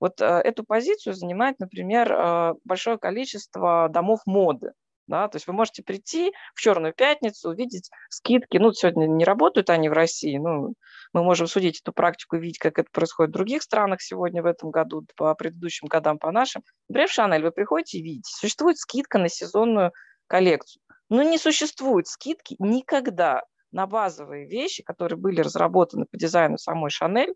Вот 0.00 0.20
э, 0.20 0.24
эту 0.24 0.64
позицию 0.64 1.14
занимает, 1.14 1.60
например, 1.60 2.12
э, 2.12 2.54
большое 2.64 2.98
количество 2.98 3.88
домов 3.88 4.20
моды. 4.26 4.72
Да? 5.06 5.28
То 5.28 5.36
есть 5.36 5.46
вы 5.46 5.52
можете 5.52 5.82
прийти 5.82 6.32
в 6.54 6.60
Черную 6.60 6.92
пятницу, 6.92 7.50
увидеть 7.50 7.90
скидки. 8.08 8.56
Ну, 8.56 8.72
сегодня 8.72 9.06
не 9.06 9.24
работают 9.24 9.70
они 9.70 9.88
в 9.88 9.92
России. 9.92 10.38
Ну, 10.38 10.74
мы 11.12 11.22
можем 11.22 11.46
судить 11.46 11.80
эту 11.80 11.92
практику, 11.92 12.36
видеть, 12.36 12.58
как 12.58 12.80
это 12.80 12.88
происходит 12.90 13.30
в 13.30 13.34
других 13.34 13.62
странах 13.62 14.02
сегодня 14.02 14.42
в 14.42 14.46
этом 14.46 14.70
году, 14.70 15.06
по 15.16 15.34
предыдущим 15.34 15.86
годам, 15.86 16.18
по 16.18 16.32
нашим. 16.32 16.62
Например, 16.88 17.08
в 17.08 17.12
Шанель 17.12 17.44
вы 17.44 17.52
приходите 17.52 17.98
и 17.98 18.02
видите, 18.02 18.32
существует 18.34 18.78
скидка 18.78 19.18
на 19.18 19.28
сезонную 19.28 19.92
коллекцию. 20.26 20.81
Но 21.12 21.22
не 21.22 21.36
существует 21.36 22.06
скидки 22.06 22.56
никогда 22.58 23.42
на 23.70 23.86
базовые 23.86 24.46
вещи, 24.46 24.82
которые 24.82 25.18
были 25.18 25.42
разработаны 25.42 26.06
по 26.06 26.16
дизайну 26.16 26.56
самой 26.56 26.88
Шанель, 26.88 27.34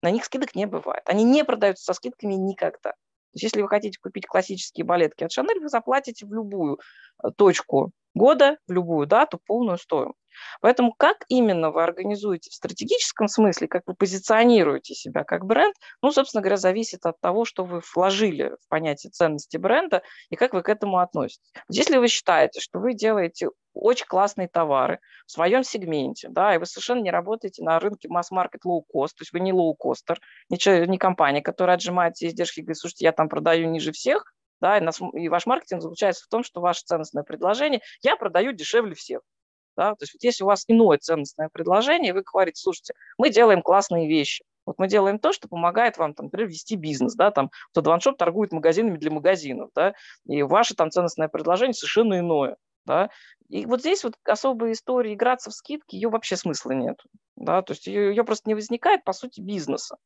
на 0.00 0.10
них 0.10 0.24
скидок 0.24 0.54
не 0.54 0.64
бывает. 0.64 1.02
Они 1.04 1.22
не 1.22 1.44
продаются 1.44 1.84
со 1.84 1.92
скидками 1.92 2.32
никогда. 2.32 2.92
То 2.92 3.34
есть 3.34 3.42
если 3.42 3.60
вы 3.60 3.68
хотите 3.68 3.98
купить 4.00 4.26
классические 4.26 4.86
балетки 4.86 5.22
от 5.22 5.32
Шанель, 5.32 5.60
вы 5.60 5.68
заплатите 5.68 6.24
в 6.24 6.32
любую 6.32 6.80
э, 7.22 7.28
точку 7.36 7.90
года, 8.14 8.58
в 8.66 8.72
любую 8.72 9.06
дату 9.06 9.40
полную 9.44 9.78
стоимость. 9.78 10.20
Поэтому 10.60 10.92
как 10.96 11.24
именно 11.28 11.70
вы 11.70 11.82
организуете 11.82 12.50
в 12.50 12.54
стратегическом 12.54 13.28
смысле, 13.28 13.68
как 13.68 13.82
вы 13.86 13.94
позиционируете 13.94 14.94
себя 14.94 15.24
как 15.24 15.44
бренд, 15.44 15.74
ну, 16.02 16.10
собственно 16.10 16.42
говоря, 16.42 16.56
зависит 16.56 17.06
от 17.06 17.20
того, 17.20 17.44
что 17.44 17.64
вы 17.64 17.80
вложили 17.94 18.56
в 18.62 18.68
понятие 18.68 19.10
ценности 19.10 19.56
бренда 19.56 20.02
и 20.28 20.36
как 20.36 20.52
вы 20.52 20.62
к 20.62 20.68
этому 20.68 20.98
относитесь. 20.98 21.52
Если 21.68 21.96
вы 21.96 22.08
считаете, 22.08 22.60
что 22.60 22.78
вы 22.78 22.94
делаете 22.94 23.50
очень 23.72 24.06
классные 24.06 24.48
товары 24.48 24.98
в 25.26 25.30
своем 25.30 25.62
сегменте, 25.62 26.28
да, 26.28 26.54
и 26.54 26.58
вы 26.58 26.66
совершенно 26.66 27.00
не 27.00 27.10
работаете 27.10 27.62
на 27.62 27.78
рынке 27.78 28.08
масс-маркет 28.08 28.64
лоу-кост, 28.64 29.16
то 29.16 29.22
есть 29.22 29.32
вы 29.32 29.40
не 29.40 29.52
лоу-костер, 29.52 30.18
не, 30.48 30.86
не 30.86 30.98
компания, 30.98 31.40
которая 31.40 31.76
отжимает 31.76 32.16
все 32.16 32.28
издержки 32.28 32.60
и 32.60 32.62
говорит, 32.62 32.78
слушайте, 32.78 33.04
я 33.04 33.12
там 33.12 33.28
продаю 33.28 33.68
ниже 33.68 33.92
всех, 33.92 34.24
да, 34.60 34.78
и, 34.78 34.80
нас, 34.80 35.00
и 35.14 35.28
ваш 35.28 35.46
маркетинг 35.46 35.82
заключается 35.82 36.24
в 36.24 36.28
том, 36.28 36.42
что 36.42 36.60
ваше 36.60 36.82
ценностное 36.84 37.22
предложение 37.22 37.80
я 38.02 38.16
продаю 38.16 38.52
дешевле 38.52 38.94
всех. 38.94 39.20
Да? 39.76 39.94
То 39.94 40.02
есть 40.02 40.14
вот 40.14 40.22
если 40.22 40.44
у 40.44 40.46
вас 40.46 40.64
иное 40.68 40.98
ценностное 40.98 41.48
предложение, 41.52 42.12
вы 42.12 42.22
говорите, 42.22 42.60
слушайте, 42.60 42.94
мы 43.18 43.30
делаем 43.30 43.62
классные 43.62 44.08
вещи, 44.08 44.44
вот 44.66 44.78
мы 44.78 44.88
делаем 44.88 45.18
то, 45.18 45.32
что 45.32 45.48
помогает 45.48 45.96
вам, 45.96 46.14
там, 46.14 46.26
например, 46.26 46.48
вести 46.48 46.76
бизнес, 46.76 47.14
да, 47.14 47.30
там, 47.30 47.50
кто 47.72 47.82
ваншоп 47.82 48.16
торгует 48.16 48.52
магазинами 48.52 48.98
для 48.98 49.10
магазинов, 49.10 49.70
да, 49.74 49.94
и 50.26 50.42
ваше 50.42 50.74
там 50.74 50.90
ценностное 50.90 51.28
предложение 51.28 51.74
совершенно 51.74 52.18
иное, 52.18 52.56
да, 52.84 53.10
и 53.48 53.66
вот 53.66 53.80
здесь 53.80 54.04
вот 54.04 54.14
особая 54.24 54.72
история 54.72 55.14
играться 55.14 55.50
в 55.50 55.54
скидки, 55.54 55.96
ее 55.96 56.08
вообще 56.08 56.36
смысла 56.36 56.72
нет, 56.72 56.96
да, 57.36 57.62
то 57.62 57.72
есть 57.72 57.86
ее, 57.86 58.10
ее 58.10 58.24
просто 58.24 58.48
не 58.48 58.54
возникает, 58.54 59.02
по 59.02 59.12
сути, 59.12 59.40
бизнеса. 59.40 59.96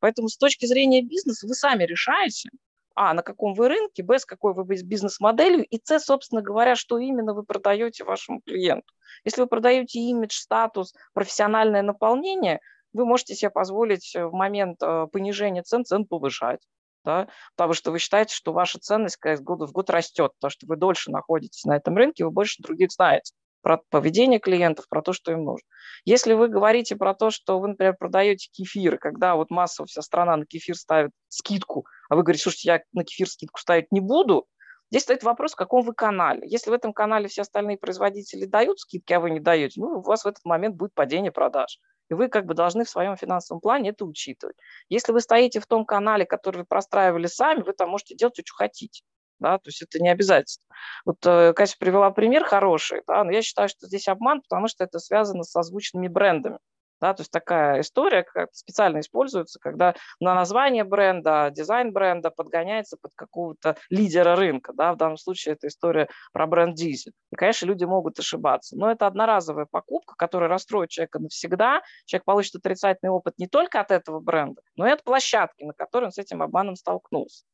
Поэтому 0.00 0.28
с 0.28 0.36
точки 0.36 0.66
зрения 0.66 1.02
бизнеса 1.02 1.46
вы 1.46 1.54
сами 1.54 1.84
решаете, 1.84 2.50
а, 2.94 3.14
на 3.14 3.22
каком 3.22 3.54
вы 3.54 3.68
рынке, 3.68 4.02
б, 4.02 4.18
с 4.18 4.24
какой 4.24 4.54
вы 4.54 4.64
бизнес-моделью, 4.64 5.64
и 5.64 5.80
с, 5.82 5.98
собственно 6.00 6.42
говоря, 6.42 6.76
что 6.76 6.98
именно 6.98 7.34
вы 7.34 7.42
продаете 7.42 8.04
вашему 8.04 8.40
клиенту. 8.40 8.92
Если 9.24 9.40
вы 9.40 9.46
продаете 9.46 10.00
имидж, 10.00 10.32
статус, 10.32 10.94
профессиональное 11.12 11.82
наполнение, 11.82 12.60
вы 12.92 13.04
можете 13.06 13.34
себе 13.34 13.50
позволить 13.50 14.14
э, 14.14 14.26
в 14.26 14.32
момент 14.32 14.82
э, 14.82 15.06
понижения 15.12 15.62
цен 15.62 15.84
цен 15.84 16.04
повышать. 16.06 16.60
Да? 17.04 17.28
Потому 17.56 17.72
что 17.74 17.92
вы 17.92 17.98
считаете, 17.98 18.34
что 18.34 18.52
ваша 18.52 18.78
ценность 18.78 19.18
из 19.24 19.40
года 19.40 19.66
в 19.66 19.72
год 19.72 19.90
растет, 19.90 20.32
потому 20.38 20.50
что 20.50 20.66
вы 20.66 20.76
дольше 20.76 21.10
находитесь 21.10 21.64
на 21.64 21.76
этом 21.76 21.96
рынке, 21.96 22.24
вы 22.24 22.30
больше 22.30 22.62
других 22.62 22.92
знаете 22.92 23.32
про 23.62 23.78
поведение 23.90 24.40
клиентов, 24.40 24.88
про 24.88 25.02
то, 25.02 25.12
что 25.12 25.32
им 25.32 25.44
нужно. 25.44 25.66
Если 26.04 26.32
вы 26.32 26.48
говорите 26.48 26.96
про 26.96 27.14
то, 27.14 27.30
что 27.30 27.58
вы, 27.58 27.68
например, 27.68 27.96
продаете 27.98 28.48
кефир, 28.50 28.98
когда 28.98 29.34
вот 29.36 29.50
массово 29.50 29.86
вся 29.86 30.02
страна 30.02 30.36
на 30.36 30.46
кефир 30.46 30.76
ставит 30.76 31.10
скидку, 31.28 31.86
а 32.08 32.16
вы 32.16 32.22
говорите, 32.22 32.44
слушайте, 32.44 32.68
я 32.68 32.82
на 32.92 33.04
кефир 33.04 33.28
скидку 33.28 33.60
ставить 33.60 33.92
не 33.92 34.00
буду, 34.00 34.46
Здесь 34.90 35.04
стоит 35.04 35.22
вопрос, 35.22 35.52
в 35.52 35.56
каком 35.56 35.82
вы 35.82 35.94
канале. 35.94 36.42
Если 36.44 36.68
в 36.68 36.72
этом 36.72 36.92
канале 36.92 37.28
все 37.28 37.42
остальные 37.42 37.78
производители 37.78 38.44
дают 38.44 38.80
скидки, 38.80 39.12
а 39.12 39.20
вы 39.20 39.30
не 39.30 39.38
даете, 39.38 39.80
ну, 39.80 39.98
у 39.98 40.02
вас 40.02 40.24
в 40.24 40.26
этот 40.26 40.44
момент 40.44 40.74
будет 40.74 40.94
падение 40.94 41.30
продаж. 41.30 41.78
И 42.10 42.14
вы 42.14 42.26
как 42.26 42.44
бы 42.44 42.54
должны 42.54 42.84
в 42.84 42.90
своем 42.90 43.16
финансовом 43.16 43.60
плане 43.60 43.90
это 43.90 44.04
учитывать. 44.04 44.56
Если 44.88 45.12
вы 45.12 45.20
стоите 45.20 45.60
в 45.60 45.66
том 45.66 45.84
канале, 45.84 46.26
который 46.26 46.58
вы 46.58 46.64
простраивали 46.64 47.28
сами, 47.28 47.62
вы 47.62 47.72
там 47.72 47.90
можете 47.90 48.16
делать, 48.16 48.34
что 48.34 48.52
хотите. 48.52 49.04
Да, 49.40 49.58
то 49.58 49.68
есть 49.68 49.82
это 49.82 50.02
не 50.02 50.10
обязательно. 50.10 50.64
Вот 51.04 51.26
э, 51.26 51.52
Катя 51.54 51.76
привела 51.78 52.10
пример 52.10 52.44
хороший, 52.44 53.02
да, 53.06 53.24
но 53.24 53.32
я 53.32 53.42
считаю, 53.42 53.68
что 53.68 53.86
здесь 53.86 54.06
обман, 54.06 54.42
потому 54.42 54.68
что 54.68 54.84
это 54.84 54.98
связано 54.98 55.44
с 55.44 55.56
озвученными 55.56 56.08
брендами. 56.08 56.58
Да, 57.00 57.14
то 57.14 57.22
есть 57.22 57.30
такая 57.30 57.80
история 57.80 58.22
как 58.22 58.50
специально 58.52 59.00
используется, 59.00 59.58
когда 59.58 59.94
на 60.20 60.34
название 60.34 60.84
бренда, 60.84 61.50
дизайн 61.50 61.92
бренда 61.92 62.30
подгоняется 62.30 62.98
под 63.00 63.12
какого-то 63.14 63.76
лидера 63.88 64.36
рынка. 64.36 64.72
Да, 64.74 64.92
в 64.92 64.96
данном 64.98 65.16
случае 65.16 65.54
это 65.54 65.68
история 65.68 66.08
про 66.32 66.46
бренд 66.46 66.74
Дизель. 66.76 67.12
И, 67.32 67.36
конечно, 67.36 67.64
люди 67.64 67.84
могут 67.84 68.18
ошибаться. 68.18 68.76
Но 68.76 68.90
это 68.90 69.06
одноразовая 69.06 69.66
покупка, 69.70 70.14
которая 70.16 70.50
расстроит 70.50 70.90
человека 70.90 71.20
навсегда. 71.20 71.80
Человек 72.04 72.24
получит 72.26 72.56
отрицательный 72.56 73.10
опыт 73.10 73.34
не 73.38 73.46
только 73.46 73.80
от 73.80 73.90
этого 73.90 74.20
бренда, 74.20 74.60
но 74.76 74.86
и 74.86 74.90
от 74.90 75.02
площадки, 75.02 75.64
на 75.64 75.72
которой 75.72 76.06
он 76.06 76.12
с 76.12 76.18
этим 76.18 76.42
обманом 76.42 76.76
столкнулся. 76.76 77.44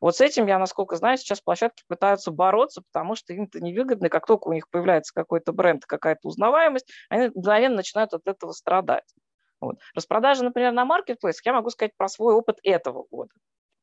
Вот 0.00 0.16
с 0.16 0.20
этим, 0.20 0.46
я 0.46 0.58
насколько 0.58 0.96
знаю, 0.96 1.18
сейчас 1.18 1.40
площадки 1.40 1.82
пытаются 1.88 2.30
бороться, 2.30 2.82
потому 2.92 3.14
что 3.14 3.32
им 3.32 3.44
это 3.44 3.60
невыгодно. 3.60 4.08
Как 4.08 4.26
только 4.26 4.48
у 4.48 4.52
них 4.52 4.68
появляется 4.70 5.12
какой-то 5.12 5.52
бренд, 5.52 5.84
какая-то 5.84 6.28
узнаваемость, 6.28 6.88
они 7.08 7.28
мгновенно 7.34 7.76
начинают 7.76 8.14
от 8.14 8.26
этого 8.26 8.52
страдать. 8.52 9.12
Вот. 9.60 9.76
Распродажи, 9.94 10.44
например, 10.44 10.72
на 10.72 10.84
маркетплейс, 10.84 11.40
я 11.44 11.52
могу 11.52 11.70
сказать 11.70 11.92
про 11.96 12.08
свой 12.08 12.34
опыт 12.34 12.58
этого 12.62 13.06
года. 13.10 13.32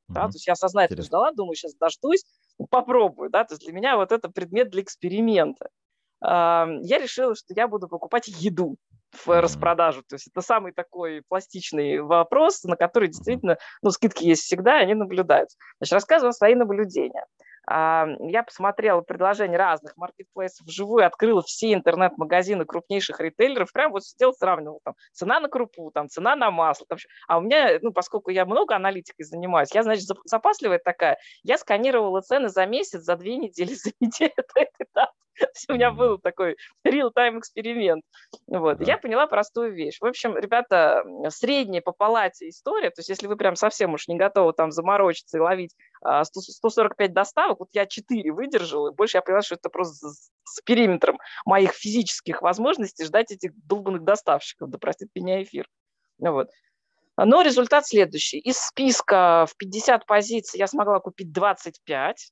Да, 0.08 0.22
mm-hmm. 0.22 0.24
то 0.24 0.36
есть 0.36 0.48
я 0.48 0.56
сознательно 0.56 0.96
Интересно. 0.96 1.18
ждала, 1.18 1.32
думаю, 1.32 1.56
сейчас 1.56 1.74
дождусь, 1.76 2.24
попробую. 2.70 3.30
Да, 3.30 3.44
то 3.44 3.56
есть 3.56 3.64
для 3.64 3.74
меня 3.74 3.98
вот 3.98 4.12
это 4.12 4.30
предмет 4.30 4.70
для 4.70 4.84
эксперимента. 4.84 5.70
Я 6.22 6.80
решила, 6.80 7.36
что 7.36 7.54
я 7.56 7.68
буду 7.68 7.88
покупать 7.88 8.28
еду 8.28 8.78
в 9.16 9.42
распродажу. 9.42 10.04
То 10.08 10.16
есть 10.16 10.28
это 10.28 10.42
самый 10.42 10.72
такой 10.72 11.22
пластичный 11.28 12.02
вопрос, 12.02 12.64
на 12.64 12.76
который 12.76 13.10
действительно, 13.10 13.58
ну, 13.82 13.92
скидки 13.92 14.26
есть 14.26 14.44
всегда, 14.44 14.80
и 14.80 14.84
они 14.84 14.94
наблюдаются. 14.94 15.58
Значит, 15.80 15.94
рассказываю 15.94 16.34
свои 16.34 16.56
наблюдения. 16.56 17.26
Я 17.68 18.44
посмотрела 18.46 19.02
предложения 19.02 19.58
разных 19.58 19.98
маркетплейсов 19.98 20.68
вживую, 20.68 21.06
открыла 21.06 21.42
все 21.42 21.74
интернет-магазины 21.74 22.64
крупнейших 22.64 23.20
ритейлеров, 23.20 23.72
прям 23.72 23.92
вот 23.92 24.04
сидел, 24.04 24.34
сравнивал 24.34 24.82
там 24.84 24.94
цена 25.14 25.40
на 25.40 25.50
крупу, 25.50 25.90
там 25.92 26.08
цена 26.08 26.36
на 26.36 26.52
масло. 26.52 26.86
Там, 26.88 27.00
а 27.28 27.40
у 27.40 27.42
меня, 27.42 27.80
ну, 27.82 27.92
поскольку 27.92 28.30
я 28.30 28.46
много 28.46 28.76
аналитикой 28.76 29.26
занимаюсь, 29.26 29.74
я, 29.74 29.82
значит, 29.82 30.06
запасливая 30.26 30.80
такая, 30.80 31.18
я 31.42 31.58
сканировала 31.58 32.22
цены 32.22 32.50
за 32.50 32.68
месяц, 32.68 33.02
за 33.02 33.16
две 33.16 33.38
недели, 33.38 33.74
за 33.74 33.92
неделю 34.00 34.34
до 34.36 34.62
этой 34.62 34.88
даты. 34.94 35.25
У 35.70 35.74
меня 35.74 35.92
был 35.92 36.18
такой 36.18 36.58
real-time 36.86 37.40
эксперимент. 37.40 38.04
Вот. 38.48 38.78
Да. 38.80 38.86
Я 38.86 38.98
поняла 38.98 39.28
простую 39.28 39.74
вещь. 39.74 39.98
В 40.00 40.06
общем, 40.06 40.38
ребята, 40.38 41.04
средняя 41.30 41.82
по 41.82 41.92
палате 41.92 42.50
история, 42.50 42.90
то 42.90 43.00
есть 43.00 43.10
если 43.10 43.28
вы 43.28 43.36
прям 43.36 43.56
совсем 43.56 43.94
уж 43.94 44.08
не 44.08 44.16
готовы 44.16 44.54
там 44.54 44.72
заморочиться 44.72 45.38
и 45.38 45.42
ловить 45.42 45.76
145 46.02 47.10
а, 47.10 47.14
доставок, 47.14 47.60
вот 47.60 47.70
я 47.74 47.86
4 47.86 48.32
выдержала, 48.32 48.92
и 48.92 48.96
больше 48.96 49.18
я 49.18 49.22
поняла, 49.22 49.42
что 49.42 49.56
это 49.56 49.70
просто 49.70 50.08
с 50.10 50.62
периметром 50.62 51.18
моих 51.46 51.74
физических 51.74 52.42
возможностей 52.42 53.06
ждать 53.06 53.32
этих 53.32 53.52
долбанных 53.68 54.04
доставщиков, 54.04 54.70
да 54.70 54.78
простит 54.78 55.10
меня 55.16 55.44
эфир. 55.44 55.68
Вот. 56.20 56.50
Но 57.18 57.42
результат 57.42 57.88
следующий. 57.88 58.40
Из 58.40 58.58
списка 58.58 59.46
в 59.50 59.56
50 59.58 60.06
позиций 60.06 60.58
я 60.58 60.68
смогла 60.68 61.00
купить 61.00 61.32
25, 61.32 62.32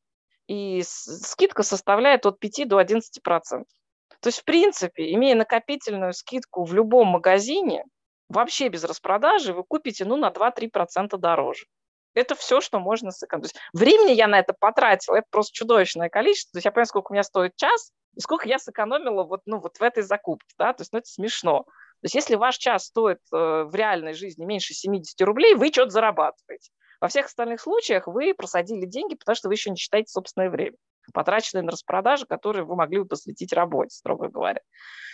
и 0.53 0.83
скидка 0.85 1.63
составляет 1.63 2.25
от 2.25 2.39
5 2.39 2.67
до 2.67 2.77
11 2.77 3.23
процентов. 3.23 3.71
То 4.19 4.27
есть, 4.27 4.41
в 4.41 4.45
принципе, 4.45 5.11
имея 5.13 5.35
накопительную 5.35 6.13
скидку 6.13 6.63
в 6.63 6.73
любом 6.73 7.07
магазине, 7.07 7.83
вообще 8.29 8.69
без 8.69 8.83
распродажи, 8.83 9.53
вы 9.53 9.63
купите 9.63 10.05
ну, 10.05 10.15
на 10.15 10.29
2-3% 10.29 10.69
процента 10.69 11.17
дороже. 11.17 11.65
Это 12.13 12.35
все, 12.35 12.61
что 12.61 12.79
можно 12.79 13.09
сэкономить. 13.09 13.55
Времени 13.73 14.11
я 14.11 14.27
на 14.27 14.37
это 14.37 14.53
потратила, 14.53 15.15
это 15.15 15.27
просто 15.31 15.53
чудовищное 15.53 16.09
количество. 16.09 16.53
То 16.53 16.57
есть 16.57 16.65
я 16.65 16.71
понимаю, 16.71 16.85
сколько 16.85 17.11
у 17.11 17.13
меня 17.13 17.23
стоит 17.23 17.55
час, 17.55 17.91
и 18.15 18.19
сколько 18.19 18.47
я 18.47 18.59
сэкономила 18.59 19.23
вот, 19.23 19.41
ну, 19.47 19.59
вот 19.59 19.77
в 19.77 19.81
этой 19.81 20.03
закупке. 20.03 20.53
Да? 20.59 20.73
То 20.73 20.81
есть 20.81 20.93
ну, 20.93 20.99
это 20.99 21.07
смешно. 21.07 21.63
То 21.63 22.05
есть 22.05 22.15
если 22.15 22.35
ваш 22.35 22.57
час 22.57 22.85
стоит 22.85 23.19
э, 23.33 23.63
в 23.63 23.73
реальной 23.73 24.13
жизни 24.13 24.45
меньше 24.45 24.75
70 24.75 25.19
рублей, 25.21 25.55
вы 25.55 25.69
что-то 25.69 25.89
зарабатываете. 25.89 26.69
Во 27.03 27.09
всех 27.09 27.25
остальных 27.25 27.59
случаях 27.59 28.07
вы 28.07 28.33
просадили 28.33 28.85
деньги, 28.85 29.15
потому 29.15 29.35
что 29.35 29.49
вы 29.49 29.55
еще 29.55 29.69
не 29.69 29.75
считаете 29.75 30.09
собственное 30.09 30.49
время, 30.49 30.77
потраченное 31.13 31.61
на 31.61 31.71
распродажи, 31.71 32.25
которые 32.25 32.63
вы 32.63 32.77
могли 32.77 32.99
бы 32.99 33.05
посвятить 33.05 33.51
работе, 33.51 33.89
строго 33.89 34.29
говоря. 34.29 34.61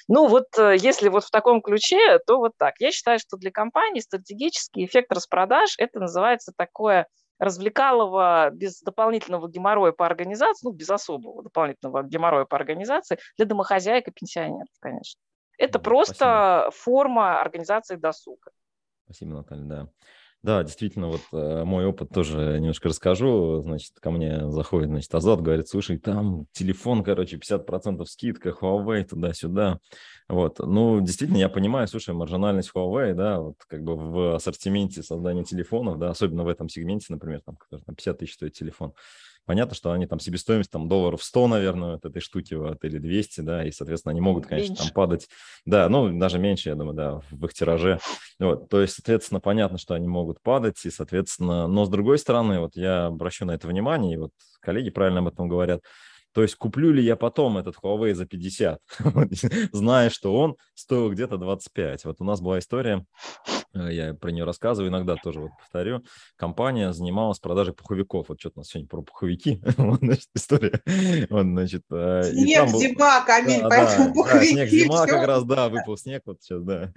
Ну 0.07 0.27
вот 0.27 0.45
э, 0.59 0.75
если 0.77 1.09
вот 1.09 1.23
в 1.23 1.31
таком 1.31 1.63
ключе, 1.63 2.19
то 2.27 2.37
вот 2.37 2.51
так. 2.59 2.75
Я 2.77 2.91
считаю, 2.91 3.17
что 3.17 3.37
для 3.37 3.49
компании 3.49 4.01
стратегический 4.01 4.85
эффект 4.85 5.11
распродаж– 5.11 5.73
это 5.79 5.99
называется 5.99 6.53
такое 6.55 7.07
развлекалово 7.39 8.51
без 8.51 8.81
дополнительного 8.81 9.49
геморроя 9.49 9.91
по 9.91 10.05
организации, 10.05 10.67
ну, 10.67 10.71
без 10.71 10.91
особого 10.91 11.41
дополнительного 11.41 12.03
геморроя 12.03 12.45
по 12.45 12.55
организации 12.55 13.17
для 13.35 13.47
домохозяек 13.47 14.07
и 14.07 14.11
пенсионеров, 14.11 14.67
конечно. 14.79 15.19
Это 15.57 15.79
просто 15.79 16.65
Спасибо. 16.65 16.71
форма 16.83 17.41
организации 17.41 17.95
досуга. 17.95 18.51
Спасибо, 19.05 19.31
Наталья, 19.31 19.63
да. 19.63 19.89
Да, 20.41 20.63
действительно, 20.63 21.07
вот 21.07 21.21
э, 21.33 21.63
мой 21.65 21.85
опыт 21.85 22.11
тоже 22.13 22.59
немножко 22.59 22.87
расскажу. 22.87 23.61
Значит, 23.61 23.99
ко 23.99 24.09
мне 24.09 24.49
заходит, 24.51 24.87
значит, 24.87 25.13
Азат, 25.13 25.41
говорит, 25.41 25.67
слушай, 25.67 25.97
там 25.97 26.45
телефон, 26.53 27.03
короче, 27.03 27.37
50% 27.37 28.05
скидка, 28.05 28.49
Huawei, 28.49 29.03
туда-сюда. 29.03 29.79
Вот, 30.29 30.59
ну, 30.59 31.01
действительно, 31.01 31.39
я 31.39 31.49
понимаю, 31.49 31.89
слушай, 31.89 32.13
маржинальность 32.13 32.71
Huawei, 32.73 33.13
да, 33.13 33.41
вот 33.41 33.55
как 33.67 33.83
бы 33.83 33.97
в 33.97 34.35
ассортименте 34.35 35.03
создания 35.03 35.43
телефонов, 35.43 35.99
да, 35.99 36.09
особенно 36.09 36.45
в 36.45 36.47
этом 36.47 36.69
сегменте, 36.69 37.07
например, 37.09 37.41
там, 37.45 37.57
который 37.57 37.81
там 37.81 37.95
50 37.95 38.19
тысяч 38.19 38.35
стоит 38.35 38.53
телефон, 38.53 38.93
Понятно, 39.49 39.73
что 39.73 39.91
они 39.93 40.05
там 40.05 40.19
себестоимость 40.19 40.69
там 40.69 40.87
долларов 40.87 41.23
100, 41.23 41.47
наверное, 41.47 41.95
от 41.95 42.05
этой 42.05 42.21
штуки 42.21 42.53
вот, 42.53 42.85
или 42.85 42.99
200, 42.99 43.41
да, 43.41 43.65
и, 43.65 43.71
соответственно, 43.71 44.11
они 44.11 44.21
могут, 44.21 44.45
конечно, 44.45 44.73
меньше. 44.73 44.83
там 44.83 44.93
падать. 44.93 45.27
Да, 45.65 45.89
ну, 45.89 46.15
даже 46.19 46.37
меньше, 46.37 46.69
я 46.69 46.75
думаю, 46.75 46.95
да, 46.95 47.21
в 47.31 47.45
их 47.45 47.53
тираже. 47.55 47.97
Вот, 48.39 48.69
то 48.69 48.79
есть, 48.79 48.93
соответственно, 48.93 49.39
понятно, 49.39 49.79
что 49.79 49.95
они 49.95 50.07
могут 50.07 50.39
падать, 50.43 50.85
и, 50.85 50.91
соответственно, 50.91 51.65
но 51.65 51.85
с 51.85 51.89
другой 51.89 52.19
стороны, 52.19 52.59
вот 52.59 52.75
я 52.75 53.07
обращу 53.07 53.43
на 53.45 53.53
это 53.53 53.67
внимание, 53.67 54.13
и 54.13 54.17
вот 54.17 54.33
коллеги 54.61 54.91
правильно 54.91 55.21
об 55.21 55.29
этом 55.29 55.47
говорят, 55.47 55.81
то 56.33 56.43
есть 56.43 56.55
куплю 56.55 56.91
ли 56.91 57.03
я 57.03 57.15
потом 57.15 57.57
этот 57.57 57.75
Huawei 57.81 58.13
за 58.13 58.25
50, 58.25 58.79
зная, 59.71 60.09
что 60.09 60.35
он 60.35 60.55
стоил 60.75 61.11
где-то 61.11 61.37
25. 61.37 62.05
Вот 62.05 62.17
у 62.19 62.23
нас 62.23 62.39
была 62.39 62.59
история, 62.59 63.05
э, 63.73 63.93
я 63.93 64.13
про 64.13 64.31
нее 64.31 64.43
рассказываю 64.43 64.89
иногда 64.89 65.15
тоже, 65.15 65.41
вот 65.41 65.51
повторю. 65.59 66.03
Компания 66.35 66.93
занималась 66.93 67.39
продажей 67.39 67.73
пуховиков. 67.73 68.29
Вот 68.29 68.39
что-то 68.39 68.59
у 68.59 68.59
нас 68.59 68.67
сегодня 68.67 68.87
про 68.87 69.01
пуховики. 69.01 69.61
вот, 69.77 69.99
значит, 69.99 70.27
история. 70.35 70.81
Вот, 71.29 71.43
значит, 71.43 71.83
э, 71.91 72.23
снег, 72.31 72.71
был... 72.71 72.79
зима, 72.79 73.21
Камиль, 73.25 73.61
да, 73.61 73.69
поэтому 73.69 74.07
да, 74.07 74.13
пуховики. 74.13 74.55
Да, 74.55 74.67
снег, 74.67 74.69
зима 74.69 75.05
все. 75.05 75.15
как 75.15 75.27
раз, 75.27 75.43
да, 75.45 75.69
выпал 75.69 75.97
снег 75.97 76.21
вот 76.25 76.41
сейчас, 76.41 76.61
да. 76.63 76.93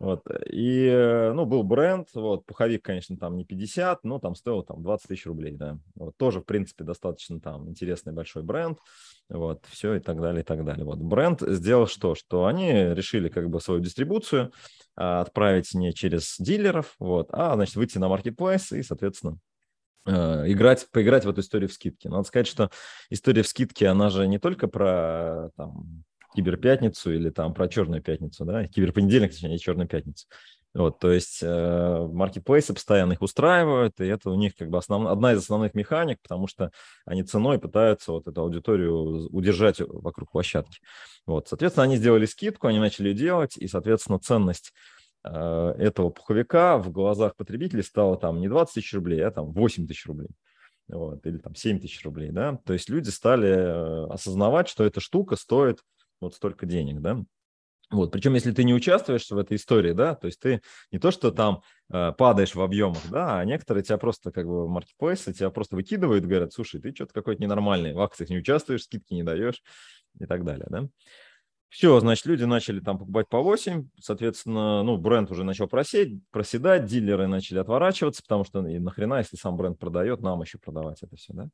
Вот. 0.00 0.22
И, 0.50 0.86
э, 0.86 1.32
ну, 1.32 1.46
был 1.46 1.62
бренд, 1.62 2.08
вот, 2.14 2.44
пуховик, 2.44 2.82
конечно, 2.82 3.16
там 3.16 3.36
не 3.36 3.44
50, 3.44 4.02
но 4.02 4.18
там 4.18 4.34
стоил 4.34 4.62
там 4.62 4.82
20 4.82 5.08
тысяч 5.08 5.26
рублей, 5.26 5.52
да. 5.52 5.78
Вот, 5.94 6.16
тоже, 6.16 6.40
в 6.40 6.44
принципе, 6.44 6.82
достаточно 6.82 7.40
там 7.40 7.68
интересный 7.68 8.12
большой 8.12 8.42
бренд 8.42 8.63
бренд, 8.64 8.78
вот, 9.28 9.64
все 9.68 9.94
и 9.94 10.00
так 10.00 10.20
далее, 10.20 10.42
и 10.42 10.44
так 10.44 10.64
далее. 10.64 10.84
Вот 10.84 10.98
бренд 10.98 11.40
сделал 11.40 11.86
что? 11.86 12.14
Что 12.14 12.46
они 12.46 12.72
решили 12.72 13.28
как 13.28 13.48
бы 13.48 13.60
свою 13.60 13.80
дистрибуцию 13.80 14.52
а, 14.96 15.20
отправить 15.20 15.74
не 15.74 15.92
через 15.92 16.36
дилеров, 16.38 16.94
вот, 16.98 17.28
а, 17.32 17.54
значит, 17.54 17.76
выйти 17.76 17.98
на 17.98 18.08
маркетплейс 18.08 18.72
и, 18.72 18.82
соответственно, 18.82 19.38
э, 20.06 20.12
играть, 20.52 20.86
поиграть 20.90 21.24
в 21.24 21.30
эту 21.30 21.40
историю 21.40 21.68
в 21.68 21.72
скидке. 21.72 22.08
Надо 22.08 22.24
сказать, 22.24 22.46
что 22.46 22.70
история 23.10 23.42
в 23.42 23.48
скидке, 23.48 23.88
она 23.88 24.10
же 24.10 24.26
не 24.26 24.38
только 24.38 24.68
про 24.68 25.50
там, 25.56 26.04
киберпятницу 26.34 27.12
или 27.12 27.30
там 27.30 27.54
про 27.54 27.68
черную 27.68 28.02
пятницу, 28.02 28.44
да, 28.44 28.66
киберпонедельник, 28.66 29.30
точнее, 29.30 29.58
черную 29.58 29.88
пятницу. 29.88 30.26
Вот, 30.74 30.98
то 30.98 31.12
есть 31.12 31.38
э, 31.40 32.08
маркетплейсы 32.12 32.74
постоянно 32.74 33.12
их 33.12 33.22
устраивают, 33.22 34.00
и 34.00 34.06
это 34.06 34.28
у 34.30 34.34
них 34.34 34.56
как 34.56 34.70
бы 34.70 34.78
основ... 34.78 35.06
одна 35.06 35.32
из 35.32 35.38
основных 35.38 35.74
механик, 35.74 36.20
потому 36.20 36.48
что 36.48 36.72
они 37.04 37.22
ценой 37.22 37.60
пытаются 37.60 38.10
вот 38.10 38.26
эту 38.26 38.40
аудиторию 38.40 39.28
удержать 39.30 39.78
вокруг 39.78 40.32
площадки. 40.32 40.80
Вот, 41.26 41.46
соответственно, 41.46 41.84
они 41.84 41.96
сделали 41.96 42.26
скидку, 42.26 42.66
они 42.66 42.80
начали 42.80 43.12
делать, 43.12 43.56
и, 43.56 43.68
соответственно, 43.68 44.18
ценность 44.18 44.72
э, 45.22 45.30
этого 45.30 46.10
пуховика 46.10 46.76
в 46.78 46.90
глазах 46.90 47.36
потребителей 47.36 47.84
стала 47.84 48.16
там 48.16 48.40
не 48.40 48.48
20 48.48 48.74
тысяч 48.74 48.92
рублей, 48.94 49.24
а 49.24 49.30
там 49.30 49.52
8 49.52 49.86
тысяч 49.86 50.06
рублей. 50.06 50.30
Вот, 50.88 51.24
или 51.24 51.38
там 51.38 51.54
7 51.54 51.78
тысяч 51.78 52.04
рублей, 52.04 52.30
да, 52.30 52.58
то 52.66 52.72
есть 52.72 52.90
люди 52.90 53.10
стали 53.10 53.48
э, 53.48 54.06
осознавать, 54.12 54.68
что 54.68 54.82
эта 54.84 55.00
штука 55.00 55.36
стоит 55.36 55.78
вот 56.20 56.34
столько 56.34 56.66
денег, 56.66 57.00
да, 57.00 57.24
вот, 57.94 58.12
причем, 58.12 58.34
если 58.34 58.52
ты 58.52 58.64
не 58.64 58.74
участвуешь 58.74 59.30
в 59.30 59.36
этой 59.38 59.56
истории, 59.56 59.92
да, 59.92 60.14
то 60.14 60.26
есть 60.26 60.40
ты 60.40 60.60
не 60.90 60.98
то, 60.98 61.10
что 61.10 61.30
там 61.30 61.62
э, 61.92 62.12
падаешь 62.12 62.54
в 62.54 62.60
объемах, 62.60 63.02
да, 63.10 63.38
а 63.38 63.44
некоторые 63.44 63.84
тебя 63.84 63.98
просто 63.98 64.32
как 64.32 64.46
бы 64.46 64.68
маркетплейсы 64.68 65.32
тебя 65.32 65.50
просто 65.50 65.76
выкидывают, 65.76 66.24
говорят, 66.24 66.52
слушай, 66.52 66.80
ты 66.80 66.94
что-то 66.94 67.12
какой-то 67.14 67.42
ненормальный, 67.42 67.92
в 67.94 68.00
акциях 68.00 68.30
не 68.30 68.38
участвуешь, 68.38 68.84
скидки 68.84 69.14
не 69.14 69.22
даешь 69.22 69.62
и 70.20 70.26
так 70.26 70.44
далее, 70.44 70.66
да. 70.68 70.88
Все, 71.68 71.98
значит, 71.98 72.26
люди 72.26 72.44
начали 72.44 72.78
там 72.78 72.98
покупать 72.98 73.28
по 73.28 73.42
8, 73.42 73.88
соответственно, 74.00 74.84
ну, 74.84 74.96
бренд 74.96 75.30
уже 75.32 75.42
начал 75.42 75.66
просесть, 75.66 76.12
проседать, 76.30 76.84
дилеры 76.84 77.26
начали 77.26 77.58
отворачиваться, 77.58 78.22
потому 78.22 78.44
что 78.44 78.64
и 78.68 78.78
нахрена, 78.78 79.18
если 79.18 79.36
сам 79.36 79.56
бренд 79.56 79.78
продает, 79.80 80.20
нам 80.20 80.40
еще 80.40 80.58
продавать 80.58 81.02
это 81.02 81.16
все, 81.16 81.32
да. 81.32 81.48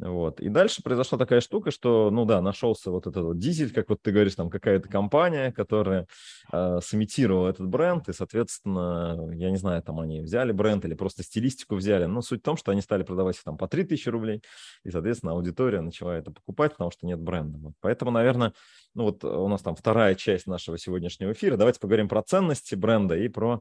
Вот. 0.00 0.40
И 0.40 0.48
дальше 0.48 0.82
произошла 0.82 1.18
такая 1.18 1.40
штука, 1.40 1.70
что, 1.70 2.10
ну 2.10 2.24
да, 2.24 2.42
нашелся 2.42 2.90
вот 2.90 3.06
этот 3.06 3.24
вот 3.24 3.38
дизель, 3.38 3.72
как 3.72 3.88
вот 3.88 4.02
ты 4.02 4.10
говоришь, 4.10 4.34
там 4.34 4.50
какая-то 4.50 4.88
компания, 4.88 5.52
которая 5.52 6.08
э, 6.52 6.80
сымитировала 6.82 7.48
этот 7.48 7.68
бренд, 7.68 8.08
и, 8.08 8.12
соответственно, 8.12 9.30
я 9.34 9.50
не 9.50 9.56
знаю, 9.56 9.82
там 9.82 10.00
они 10.00 10.20
взяли 10.20 10.50
бренд 10.50 10.84
или 10.84 10.94
просто 10.94 11.22
стилистику 11.22 11.76
взяли, 11.76 12.06
но 12.06 12.22
суть 12.22 12.40
в 12.40 12.44
том, 12.44 12.56
что 12.56 12.72
они 12.72 12.80
стали 12.80 13.04
продавать 13.04 13.40
там 13.44 13.56
по 13.56 13.68
3000 13.68 14.08
рублей, 14.08 14.42
и, 14.82 14.90
соответственно, 14.90 15.32
аудитория 15.32 15.80
начала 15.80 16.16
это 16.16 16.32
покупать, 16.32 16.72
потому 16.72 16.90
что 16.90 17.06
нет 17.06 17.20
бренда. 17.20 17.58
Вот. 17.58 17.74
Поэтому, 17.80 18.10
наверное, 18.10 18.52
ну 18.94 19.04
вот 19.04 19.22
у 19.24 19.46
нас 19.46 19.62
там 19.62 19.76
вторая 19.76 20.16
часть 20.16 20.48
нашего 20.48 20.76
сегодняшнего 20.76 21.32
эфира, 21.32 21.56
давайте 21.56 21.78
поговорим 21.78 22.08
про 22.08 22.22
ценности 22.22 22.74
бренда 22.74 23.16
и 23.16 23.28
про 23.28 23.60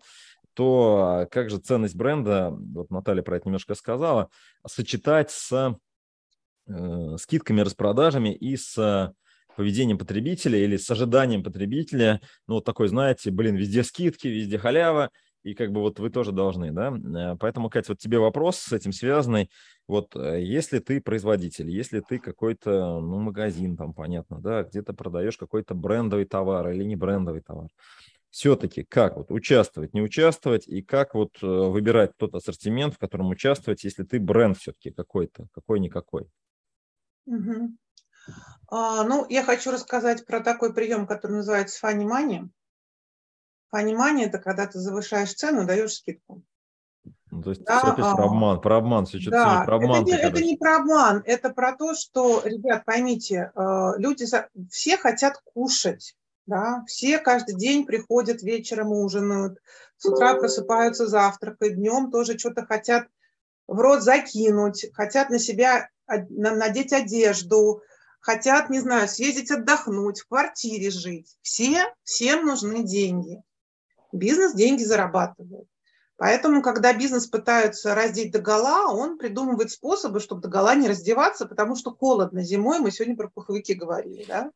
то, 0.55 0.97
а 1.03 1.25
как 1.25 1.49
же 1.49 1.57
ценность 1.57 1.95
бренда, 1.95 2.49
вот 2.51 2.89
Наталья 2.89 3.21
про 3.21 3.37
это 3.37 3.47
немножко 3.47 3.75
сказала, 3.75 4.29
сочетать 4.65 5.31
с 5.31 5.77
скидками, 7.17 7.61
распродажами 7.61 8.33
и 8.33 8.55
с 8.55 8.77
э, 8.77 9.11
поведением 9.55 9.97
потребителя 9.97 10.57
или 10.57 10.77
с 10.77 10.89
ожиданием 10.89 11.43
потребителя. 11.43 12.21
Ну, 12.47 12.55
вот 12.55 12.65
такой, 12.65 12.87
знаете, 12.87 13.31
блин, 13.31 13.55
везде 13.55 13.83
скидки, 13.83 14.27
везде 14.27 14.57
халява, 14.57 15.11
и 15.43 15.55
как 15.55 15.71
бы 15.71 15.81
вот 15.81 15.99
вы 15.99 16.09
тоже 16.09 16.31
должны, 16.31 16.71
да. 16.71 16.93
Э, 16.93 17.35
поэтому, 17.39 17.69
Катя, 17.69 17.91
вот 17.91 17.99
тебе 17.99 18.17
вопрос 18.19 18.57
с 18.57 18.71
этим 18.71 18.93
связанный. 18.93 19.49
Вот 19.87 20.15
э, 20.15 20.41
если 20.41 20.79
ты 20.79 21.01
производитель, 21.01 21.69
если 21.69 21.99
ты 21.99 22.17
какой-то, 22.19 22.99
ну, 22.99 23.19
магазин 23.19 23.75
там, 23.75 23.93
понятно, 23.93 24.39
да, 24.39 24.63
где-то 24.63 24.93
продаешь 24.93 25.37
какой-то 25.37 25.75
брендовый 25.75 26.25
товар 26.25 26.69
или 26.69 26.83
не 26.83 26.95
брендовый 26.95 27.41
товар, 27.41 27.67
все-таки 28.29 28.83
как 28.83 29.17
вот 29.17 29.31
участвовать, 29.31 29.93
не 29.93 30.01
участвовать, 30.01 30.67
и 30.67 30.81
как 30.81 31.13
вот 31.13 31.39
выбирать 31.41 32.17
тот 32.17 32.33
ассортимент, 32.33 32.95
в 32.95 32.97
котором 32.97 33.29
участвовать, 33.29 33.83
если 33.83 34.03
ты 34.03 34.19
бренд 34.19 34.57
все-таки 34.57 34.89
какой-то, 34.89 35.45
какой-никакой? 35.53 36.25
Угу. 37.25 37.71
А, 38.69 39.03
ну, 39.03 39.25
я 39.29 39.43
хочу 39.43 39.71
рассказать 39.71 40.25
про 40.25 40.39
такой 40.39 40.73
прием, 40.73 41.05
который 41.07 41.37
называется. 41.37 41.79
Funny 41.85 42.05
money– 43.73 44.23
это 44.25 44.39
когда 44.39 44.67
ты 44.67 44.79
завышаешь 44.79 45.33
цену, 45.33 45.65
даешь 45.65 45.93
скидку. 45.93 46.43
Ну, 47.33 47.41
то 47.41 47.49
есть 47.49 47.63
да, 47.63 47.81
опять 47.81 48.15
про 48.15 48.25
обман, 48.25 48.61
про 48.61 48.77
обман, 48.77 49.05
все 49.07 49.19
что-то 49.19 49.37
да, 49.37 49.63
про 49.65 49.77
обман. 49.77 50.03
Это, 50.03 50.11
не, 50.11 50.17
это 50.17 50.43
не 50.43 50.55
про 50.55 50.77
обман, 50.77 51.23
это 51.25 51.49
про 51.49 51.75
то, 51.75 51.95
что, 51.95 52.43
ребят, 52.45 52.85
поймите, 52.85 53.51
э, 53.55 53.91
люди 53.97 54.25
все 54.69 54.97
хотят 54.97 55.41
кушать, 55.43 56.15
да, 56.45 56.83
все 56.85 57.17
каждый 57.17 57.55
день 57.55 57.87
приходят 57.87 58.43
вечером 58.43 58.91
ужинают, 58.91 59.57
с 59.97 60.05
утра 60.05 60.35
просыпаются 60.35 61.07
завтракают, 61.07 61.75
днем 61.75 62.11
тоже 62.11 62.37
что-то 62.37 62.67
хотят 62.67 63.07
в 63.67 63.79
рот 63.79 64.01
закинуть, 64.03 64.85
хотят 64.93 65.29
на 65.29 65.39
себя 65.39 65.89
надеть 66.07 66.93
одежду, 66.93 67.81
хотят, 68.19 68.69
не 68.69 68.79
знаю, 68.79 69.07
съездить 69.07 69.51
отдохнуть, 69.51 70.21
в 70.21 70.27
квартире 70.27 70.89
жить. 70.89 71.37
Все, 71.41 71.93
всем 72.03 72.45
нужны 72.45 72.83
деньги. 72.83 73.41
Бизнес 74.11 74.53
деньги 74.53 74.83
зарабатывает. 74.83 75.67
Поэтому, 76.17 76.61
когда 76.61 76.93
бизнес 76.93 77.27
пытаются 77.27 77.95
раздеть 77.95 78.31
до 78.31 78.39
гола, 78.39 78.93
он 78.93 79.17
придумывает 79.17 79.71
способы, 79.71 80.19
чтобы 80.19 80.41
до 80.41 80.47
гола 80.47 80.75
не 80.75 80.87
раздеваться, 80.87 81.45
потому 81.45 81.75
что 81.75 81.91
холодно 81.91 82.43
зимой, 82.43 82.79
мы 82.79 82.91
сегодня 82.91 83.17
про 83.17 83.29
пуховики 83.29 83.73
говорили, 83.73 84.23
да? 84.25 84.51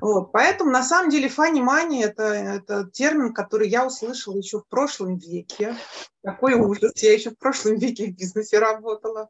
Вот, 0.00 0.32
поэтому, 0.32 0.70
на 0.70 0.82
самом 0.82 1.10
деле, 1.10 1.28
фани 1.28 1.60
мани 1.60 2.02
это, 2.02 2.24
это 2.24 2.90
термин, 2.90 3.32
который 3.32 3.68
я 3.68 3.86
услышала 3.86 4.36
еще 4.36 4.60
в 4.60 4.66
прошлом 4.66 5.16
веке. 5.18 5.76
Такой 6.22 6.54
ужас, 6.54 6.92
я 6.96 7.12
еще 7.12 7.30
в 7.30 7.38
прошлом 7.38 7.76
веке 7.76 8.06
в 8.06 8.16
бизнесе 8.16 8.58
работала. 8.58 9.28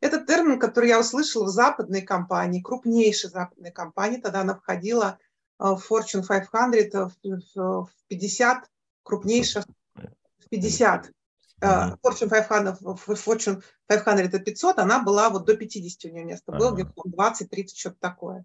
Это 0.00 0.18
термин, 0.24 0.58
который 0.58 0.88
я 0.88 0.98
услышала 0.98 1.44
в 1.44 1.50
западной 1.50 2.02
компании, 2.02 2.60
крупнейшей 2.60 3.30
западной 3.30 3.70
компании. 3.70 4.20
Тогда 4.20 4.40
она 4.40 4.56
входила 4.56 5.18
э, 5.60 5.64
в 5.64 5.82
Fortune 5.88 6.26
500, 6.26 7.12
э, 7.24 7.30
в 7.54 7.88
50 8.08 8.68
крупнейших, 9.04 9.64
в 9.94 10.48
50. 10.50 11.12
Э, 11.60 11.94
Fortune 12.04 12.28
500, 12.28 12.80
Fortune 13.06 13.62
500 13.86 14.06
это 14.18 14.38
500, 14.40 14.78
она 14.78 15.00
была 15.02 15.30
вот 15.30 15.44
до 15.44 15.56
50 15.56 16.10
у 16.10 16.14
нее 16.14 16.24
место 16.24 16.50
было, 16.50 16.72
где-то 16.72 16.92
20-30, 17.06 17.68
что-то 17.76 17.96
такое. 18.00 18.44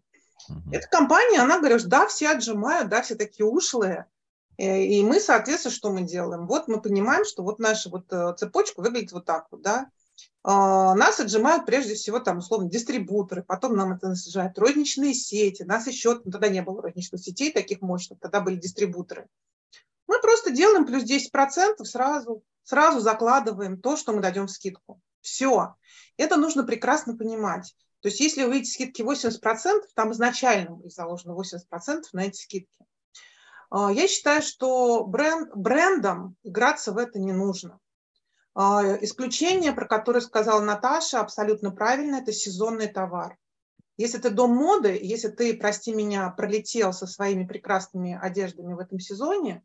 Uh-huh. 0.49 0.55
Эта 0.71 0.87
компания, 0.87 1.39
она 1.39 1.59
говорит, 1.59 1.85
да, 1.87 2.07
все 2.07 2.29
отжимают, 2.29 2.89
да, 2.89 3.01
все 3.01 3.15
такие 3.15 3.45
ушлые. 3.45 4.05
И 4.57 5.03
мы, 5.03 5.19
соответственно, 5.19 5.73
что 5.73 5.91
мы 5.91 6.01
делаем? 6.01 6.47
Вот 6.47 6.67
мы 6.67 6.81
понимаем, 6.81 7.25
что 7.25 7.43
вот 7.43 7.59
наша 7.59 7.89
вот 7.89 8.07
цепочка 8.39 8.81
выглядит 8.81 9.11
вот 9.11 9.25
так 9.25 9.45
вот, 9.51 9.61
да. 9.61 9.91
а, 10.43 10.95
нас 10.95 11.19
отжимают 11.19 11.67
прежде 11.67 11.93
всего 11.93 12.19
там 12.19 12.39
условно 12.39 12.67
дистрибуторы, 12.67 13.43
потом 13.43 13.75
нам 13.75 13.93
это 13.93 14.09
насажают 14.09 14.57
розничные 14.57 15.13
сети, 15.13 15.61
нас 15.61 15.85
еще, 15.85 16.19
ну, 16.25 16.31
тогда 16.31 16.47
не 16.47 16.63
было 16.63 16.81
розничных 16.81 17.21
сетей 17.21 17.51
таких 17.51 17.81
мощных, 17.81 18.19
тогда 18.19 18.41
были 18.41 18.55
дистрибуторы. 18.55 19.27
Мы 20.07 20.19
просто 20.21 20.49
делаем 20.49 20.87
плюс 20.87 21.03
10% 21.03 21.83
сразу, 21.83 22.43
сразу 22.63 22.99
закладываем 22.99 23.79
то, 23.79 23.95
что 23.95 24.11
мы 24.11 24.21
дадем 24.21 24.47
в 24.47 24.51
скидку. 24.51 24.99
Все. 25.21 25.75
Это 26.17 26.37
нужно 26.37 26.63
прекрасно 26.63 27.15
понимать. 27.15 27.75
То 28.01 28.09
есть 28.09 28.19
если 28.19 28.43
вы 28.43 28.53
видите 28.53 28.71
скидки 28.71 29.01
80%, 29.01 29.81
там 29.95 30.11
изначально 30.11 30.79
заложено 30.85 31.31
80% 31.31 32.03
на 32.13 32.25
эти 32.25 32.37
скидки. 32.37 32.85
А, 33.69 33.91
я 33.91 34.07
считаю, 34.07 34.41
что 34.41 35.05
бренд, 35.05 35.49
брендом 35.55 36.35
играться 36.43 36.91
в 36.91 36.97
это 36.97 37.19
не 37.19 37.33
нужно. 37.33 37.79
А, 38.53 38.97
исключение, 39.01 39.71
про 39.71 39.85
которое 39.85 40.21
сказала 40.21 40.61
Наташа, 40.61 41.19
абсолютно 41.19 41.71
правильно, 41.71 42.17
это 42.17 42.31
сезонный 42.31 42.87
товар. 42.87 43.37
Если 43.97 44.19
ты 44.19 44.29
дом 44.29 44.55
моды, 44.55 44.97
если 45.01 45.29
ты, 45.29 45.57
прости 45.57 45.93
меня, 45.93 46.29
пролетел 46.29 46.93
со 46.93 47.07
своими 47.07 47.45
прекрасными 47.45 48.17
одеждами 48.19 48.73
в 48.73 48.79
этом 48.79 48.99
сезоне, 48.99 49.63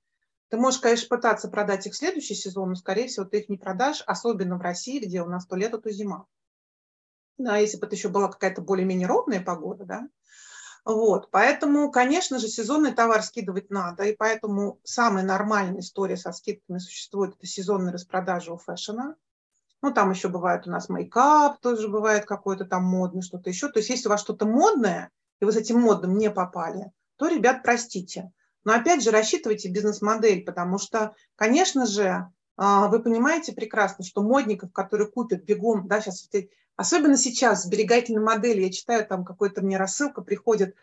ты 0.49 0.57
можешь, 0.57 0.81
конечно, 0.81 1.09
пытаться 1.09 1.49
продать 1.49 1.87
их 1.87 1.93
в 1.93 1.97
следующий 1.97 2.35
сезон, 2.35 2.71
но, 2.71 2.75
скорее 2.75 3.09
всего, 3.09 3.27
ты 3.27 3.41
их 3.41 3.49
не 3.49 3.59
продашь, 3.59 4.03
особенно 4.07 4.57
в 4.57 4.63
России, 4.63 5.05
где 5.05 5.23
у 5.23 5.27
нас 5.27 5.47
то 5.47 5.57
лето, 5.57 5.79
то 5.79 5.91
зима. 5.91 6.27
Да, 7.43 7.57
если 7.57 7.77
бы 7.77 7.87
это 7.87 7.97
еще 7.97 8.09
была 8.09 8.29
какая-то 8.29 8.63
более-менее 8.63 9.09
ровная 9.09 9.41
погода, 9.41 9.85
да, 9.85 10.09
вот, 10.85 11.31
поэтому, 11.31 11.91
конечно 11.91 12.39
же, 12.39 12.49
сезонный 12.49 12.93
товар 12.93 13.23
скидывать 13.23 13.71
надо, 13.71 14.05
и 14.05 14.17
поэтому 14.17 14.81
самая 14.83 15.25
нормальная 15.25 15.81
история 15.81 16.17
со 16.17 16.33
скидками 16.33 16.79
существует, 16.79 17.35
это 17.37 17.47
сезонные 17.47 17.93
распродажи 17.93 18.53
у 18.53 18.59
фэшена. 18.59 19.17
Ну, 19.81 19.93
там 19.93 20.11
еще 20.11 20.29
бывает 20.29 20.67
у 20.67 20.71
нас 20.71 20.89
мейкап, 20.89 21.61
тоже 21.61 21.89
бывает 21.89 22.25
какой-то 22.25 22.65
там 22.65 22.85
модный, 22.85 23.23
что-то 23.23 23.51
еще. 23.51 23.69
То 23.69 23.79
есть, 23.81 23.91
если 23.91 24.09
у 24.09 24.11
вас 24.11 24.21
что-то 24.21 24.47
модное, 24.47 25.11
и 25.41 25.45
вы 25.45 25.53
с 25.53 25.57
этим 25.57 25.81
модным 25.81 26.17
не 26.17 26.31
попали, 26.31 26.93
то, 27.17 27.27
ребят, 27.27 27.63
простите. 27.65 28.33
Но 28.65 28.75
опять 28.75 29.03
же, 29.03 29.11
рассчитывайте 29.11 29.69
бизнес-модель, 29.69 30.45
потому 30.45 30.79
что, 30.79 31.15
конечно 31.35 31.87
же, 31.87 32.29
а, 32.57 32.89
вы 32.89 33.03
понимаете 33.03 33.53
прекрасно, 33.53 34.05
что 34.05 34.23
модников, 34.23 34.73
которые 34.73 35.11
купят 35.11 35.45
бегом, 35.45 35.89
да, 35.89 36.01
сейчас 36.01 36.23
Особенно 36.77 37.17
сейчас, 37.17 37.65
сберегательной 37.65 38.23
модели, 38.23 38.63
я 38.63 38.73
читаю, 38.73 39.07
там 39.07 39.25
какой-то 39.25 39.63
мне 39.63 39.77
рассылка 39.77 40.23
приходит, 40.23 40.75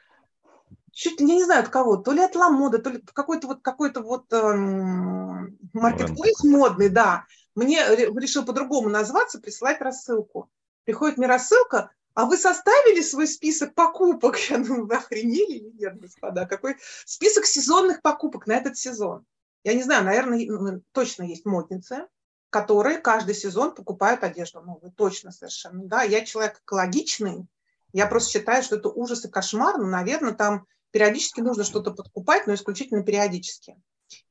чуть 0.92 1.20
ли 1.20 1.26
не 1.26 1.44
знаю 1.44 1.64
от 1.64 1.70
кого, 1.70 1.98
то 1.98 2.12
ли 2.12 2.22
от 2.22 2.36
Ламода, 2.36 2.80
то 2.80 2.90
ли 2.90 3.02
какой-то 3.14 3.48
вот 3.48 3.62
какой-то 3.62 4.02
вот 4.02 4.32
эм, 4.32 5.58
маркетплейс 5.74 6.44
модный, 6.44 6.90
да. 6.90 7.26
Мне 7.56 7.80
решил 7.96 8.46
по-другому 8.46 8.90
назваться, 8.90 9.40
присылать 9.40 9.82
рассылку. 9.82 10.50
Приходит 10.86 11.18
мне 11.18 11.28
рассылка, 11.28 11.92
а 12.14 12.26
вы 12.26 12.38
составили 12.38 13.02
свой 13.02 13.28
список 13.28 13.74
покупок? 13.74 14.38
Я 14.50 14.58
думаю, 14.60 14.88
вы 14.88 14.96
охренели 14.96 15.54
или 15.54 15.72
нет, 15.78 16.00
господа? 16.00 16.46
Какой 16.46 16.76
список 17.06 17.46
сезонных 17.46 18.02
покупок 18.02 18.48
на 18.48 18.54
этот 18.54 18.78
сезон? 18.78 19.26
Я 19.64 19.74
не 19.74 19.84
знаю, 19.84 20.06
наверное, 20.06 20.82
точно 20.92 21.24
есть 21.24 21.46
модницы, 21.46 22.08
которые 22.50 22.98
каждый 22.98 23.36
сезон 23.36 23.74
покупают 23.74 24.24
одежду 24.24 24.62
новую, 24.62 24.92
точно 24.92 25.32
совершенно. 25.32 25.84
Да, 25.86 26.04
я 26.04 26.26
человек 26.26 26.62
экологичный, 26.64 27.46
я 27.94 28.08
просто 28.08 28.32
считаю, 28.32 28.64
что 28.64 28.76
это 28.76 28.90
ужас 28.90 29.26
и 29.26 29.30
кошмар, 29.30 29.78
но, 29.78 29.88
наверное, 29.88 30.34
там 30.34 30.66
периодически 30.92 31.42
нужно 31.42 31.64
что-то 31.64 31.92
подкупать, 31.92 32.48
но 32.48 32.54
исключительно 32.54 33.04
периодически. 33.04 33.78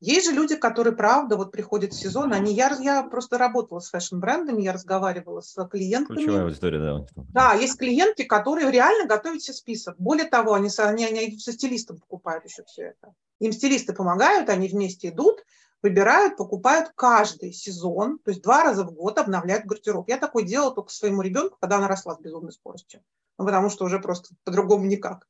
Есть 0.01 0.27
же 0.27 0.33
люди, 0.33 0.57
которые, 0.57 0.95
правда, 0.95 1.37
вот 1.37 1.53
приходят 1.53 1.93
в 1.93 2.01
сезон, 2.01 2.33
они, 2.33 2.53
я, 2.53 2.77
я 2.81 3.03
просто 3.05 3.39
работала 3.39 3.79
с 3.79 3.91
фэшн-брендами, 3.91 4.63
я 4.63 4.73
разговаривала 4.73 5.41
с 5.41 5.55
клиентами. 5.69 6.17
Ключевая 6.17 6.45
аудитория, 6.45 6.79
да. 6.79 7.25
Да, 7.33 7.55
есть 7.55 7.79
клиентки, 7.79 8.25
которые 8.25 8.73
реально 8.73 9.07
готовят 9.07 9.43
себе 9.43 9.55
список. 9.55 9.95
Более 9.99 10.27
того, 10.27 10.55
они, 10.55 10.69
они, 10.79 11.05
они 11.05 11.39
со 11.39 11.53
стилистом 11.53 11.99
покупают 11.99 12.45
еще 12.45 12.65
все 12.65 12.87
это. 12.87 13.15
Им 13.39 13.53
стилисты 13.53 13.93
помогают, 13.93 14.49
они 14.49 14.69
вместе 14.69 15.11
идут, 15.11 15.45
выбирают, 15.83 16.37
покупают 16.37 16.93
каждый 16.95 17.53
сезон, 17.53 18.19
то 18.19 18.31
есть 18.31 18.43
два 18.43 18.65
раза 18.65 18.85
в 18.85 18.93
год 18.93 19.19
обновляют 19.19 19.67
гардероб. 19.67 20.09
Я 20.09 20.19
такое 20.19 20.45
делала 20.45 20.75
только 20.75 20.91
своему 20.91 21.23
ребенку, 21.23 21.57
когда 21.61 21.77
она 21.77 21.89
росла 21.89 22.15
с 22.15 22.21
безумной 22.21 22.53
скоростью, 22.53 23.03
ну, 23.39 23.45
потому 23.45 23.71
что 23.71 23.85
уже 23.85 23.99
просто 24.01 24.35
по-другому 24.45 24.87
никак. 24.87 25.27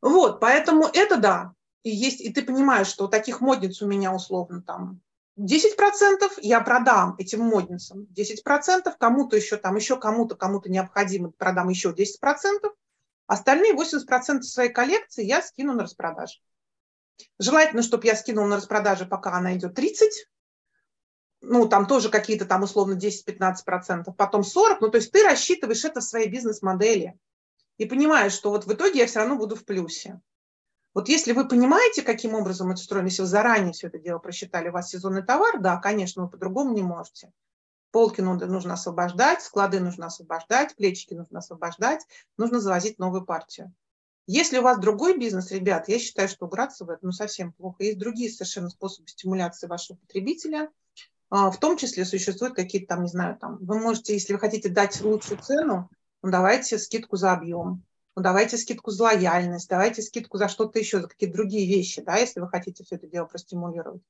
Вот, 0.00 0.40
поэтому 0.40 0.88
это 0.92 1.16
да. 1.16 1.54
И, 1.82 1.90
есть, 1.90 2.20
и 2.20 2.32
ты 2.32 2.42
понимаешь, 2.42 2.86
что 2.86 3.08
таких 3.08 3.40
модниц 3.40 3.82
у 3.82 3.86
меня 3.86 4.14
условно 4.14 4.62
там 4.62 5.00
10% 5.38 6.38
я 6.42 6.60
продам 6.60 7.16
этим 7.18 7.40
модницам, 7.40 8.06
10% 8.16 8.92
кому-то 8.98 9.36
еще 9.36 9.56
там, 9.56 9.76
еще 9.76 9.96
кому-то, 9.96 10.36
кому-то 10.36 10.70
необходимо 10.70 11.30
продам 11.30 11.70
еще 11.70 11.90
10%, 11.90 12.70
остальные 13.26 13.74
80% 13.74 14.42
своей 14.42 14.70
коллекции 14.70 15.24
я 15.24 15.42
скину 15.42 15.72
на 15.72 15.84
распродажу. 15.84 16.40
Желательно, 17.38 17.82
чтобы 17.82 18.06
я 18.06 18.16
скинул 18.16 18.46
на 18.46 18.56
распродаже, 18.56 19.06
пока 19.06 19.34
она 19.34 19.56
идет 19.56 19.74
30, 19.74 20.28
ну, 21.42 21.68
там 21.68 21.86
тоже 21.86 22.08
какие-то 22.08 22.44
там 22.46 22.62
условно 22.62 22.94
10-15%, 22.94 24.12
потом 24.16 24.44
40, 24.44 24.80
ну, 24.80 24.88
то 24.88 24.98
есть 24.98 25.10
ты 25.10 25.24
рассчитываешь 25.24 25.84
это 25.84 26.00
в 26.00 26.04
своей 26.04 26.28
бизнес-модели 26.28 27.18
и 27.78 27.84
понимаешь, 27.84 28.32
что 28.32 28.50
вот 28.50 28.64
в 28.64 28.72
итоге 28.72 29.00
я 29.00 29.06
все 29.06 29.18
равно 29.18 29.36
буду 29.36 29.56
в 29.56 29.64
плюсе. 29.64 30.20
Вот 30.94 31.08
если 31.08 31.32
вы 31.32 31.48
понимаете, 31.48 32.02
каким 32.02 32.34
образом 32.34 32.70
это 32.70 32.80
устроено, 32.80 33.06
если 33.06 33.22
вы 33.22 33.28
заранее 33.28 33.72
все 33.72 33.88
это 33.88 33.98
дело 33.98 34.18
просчитали, 34.18 34.68
у 34.68 34.72
вас 34.72 34.90
сезонный 34.90 35.22
товар, 35.22 35.58
да, 35.58 35.78
конечно, 35.78 36.22
вы 36.22 36.28
по-другому 36.30 36.74
не 36.74 36.82
можете. 36.82 37.32
Полки 37.90 38.20
нужно 38.20 38.74
освобождать, 38.74 39.42
склады 39.42 39.80
нужно 39.80 40.06
освобождать, 40.06 40.76
плечики 40.76 41.14
нужно 41.14 41.40
освобождать, 41.40 42.06
нужно 42.36 42.60
завозить 42.60 42.98
новую 42.98 43.24
партию. 43.24 43.74
Если 44.26 44.58
у 44.58 44.62
вас 44.62 44.78
другой 44.78 45.18
бизнес, 45.18 45.50
ребят, 45.50 45.88
я 45.88 45.98
считаю, 45.98 46.28
что 46.28 46.46
играться 46.46 46.84
в 46.84 46.90
это 46.90 47.00
ну, 47.02 47.12
совсем 47.12 47.52
плохо. 47.52 47.82
Есть 47.82 47.98
другие 47.98 48.30
совершенно 48.30 48.70
способы 48.70 49.08
стимуляции 49.08 49.66
вашего 49.66 49.96
потребителя. 49.96 50.70
А, 51.28 51.50
в 51.50 51.58
том 51.58 51.76
числе 51.76 52.04
существуют 52.04 52.54
какие-то 52.54 52.88
там, 52.88 53.02
не 53.02 53.08
знаю, 53.08 53.36
там, 53.38 53.58
вы 53.60 53.80
можете, 53.80 54.12
если 54.12 54.34
вы 54.34 54.38
хотите 54.38 54.68
дать 54.68 55.00
лучшую 55.00 55.40
цену, 55.40 55.90
ну, 56.22 56.30
давайте 56.30 56.78
скидку 56.78 57.16
за 57.16 57.32
объем, 57.32 57.82
ну, 58.14 58.22
давайте 58.22 58.58
скидку 58.58 58.90
за 58.90 59.04
лояльность, 59.04 59.68
давайте 59.68 60.02
скидку 60.02 60.36
за 60.36 60.48
что-то 60.48 60.78
еще, 60.78 61.00
за 61.00 61.08
какие-то 61.08 61.34
другие 61.34 61.66
вещи, 61.66 62.02
да, 62.02 62.16
если 62.16 62.40
вы 62.40 62.48
хотите 62.48 62.84
все 62.84 62.96
это 62.96 63.06
дело 63.06 63.24
простимулировать. 63.24 64.02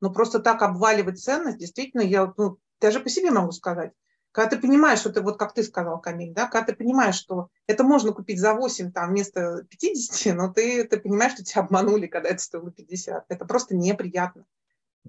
Но 0.00 0.12
просто 0.12 0.38
так 0.38 0.62
обваливать 0.62 1.18
ценность, 1.18 1.58
действительно, 1.58 2.02
я 2.02 2.32
ну, 2.36 2.58
даже 2.78 3.00
по 3.00 3.08
себе 3.08 3.30
могу 3.30 3.52
сказать, 3.52 3.92
когда 4.36 4.54
ты 4.54 4.60
понимаешь, 4.60 4.98
что 4.98 5.10
ты, 5.10 5.22
вот 5.22 5.38
как 5.38 5.54
ты 5.54 5.62
сказал, 5.62 5.98
Камиль, 5.98 6.34
да, 6.34 6.46
когда 6.46 6.66
ты 6.66 6.76
понимаешь, 6.76 7.14
что 7.14 7.48
это 7.66 7.84
можно 7.84 8.12
купить 8.12 8.38
за 8.38 8.52
8 8.52 8.92
там, 8.92 9.08
вместо 9.08 9.64
50, 9.70 10.36
но 10.36 10.52
ты, 10.52 10.84
ты 10.84 11.00
понимаешь, 11.00 11.32
что 11.32 11.42
тебя 11.42 11.62
обманули, 11.62 12.06
когда 12.06 12.28
это 12.28 12.38
стоило 12.38 12.70
50. 12.70 13.24
Это 13.30 13.46
просто 13.46 13.74
неприятно. 13.74 14.44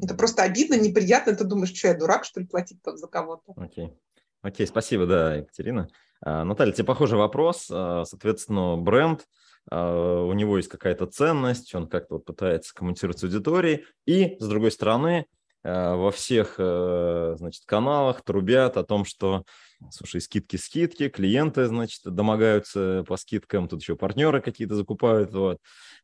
Это 0.01 0.15
просто 0.15 0.43
обидно, 0.43 0.75
неприятно. 0.75 1.35
Ты 1.35 1.43
думаешь, 1.43 1.75
что 1.75 1.89
я 1.89 1.97
дурак, 1.97 2.23
что 2.23 2.39
ли, 2.39 2.45
платить 2.45 2.81
там 2.81 2.95
за 2.95 3.07
кого-то. 3.07 3.51
Окей. 3.57 3.99
Окей, 4.43 4.65
спасибо, 4.65 5.05
да, 5.05 5.35
Екатерина. 5.35 5.89
А, 6.21 6.45
Наталья, 6.45 6.71
тебе 6.71 6.85
похожий 6.85 7.17
вопрос. 7.17 7.67
А, 7.69 8.05
соответственно, 8.05 8.77
бренд, 8.77 9.27
а, 9.69 10.23
у 10.23 10.31
него 10.31 10.55
есть 10.55 10.69
какая-то 10.69 11.05
ценность, 11.05 11.75
он 11.75 11.89
как-то 11.89 12.13
вот 12.13 12.23
пытается 12.23 12.73
коммуницировать 12.73 13.19
с 13.19 13.23
аудиторией. 13.25 13.83
И, 14.05 14.37
с 14.39 14.47
другой 14.47 14.71
стороны, 14.71 15.25
во 15.67 16.11
всех, 16.11 16.55
э, 16.57 17.35
значит, 17.37 17.63
каналах 17.65 18.23
трубят 18.23 18.77
о 18.77 18.83
том, 18.83 19.03
что, 19.05 19.43
слушай, 19.91 20.21
скидки-скидки, 20.21 21.09
клиенты, 21.09 21.65
значит, 21.65 22.01
домогаются 22.05 23.03
по 23.07 23.17
скидкам, 23.17 23.67
тут 23.67 23.81
еще 23.81 23.95
партнеры 23.95 24.41
какие-то 24.41 24.75
закупают, 24.75 25.33
вот. 25.33 25.59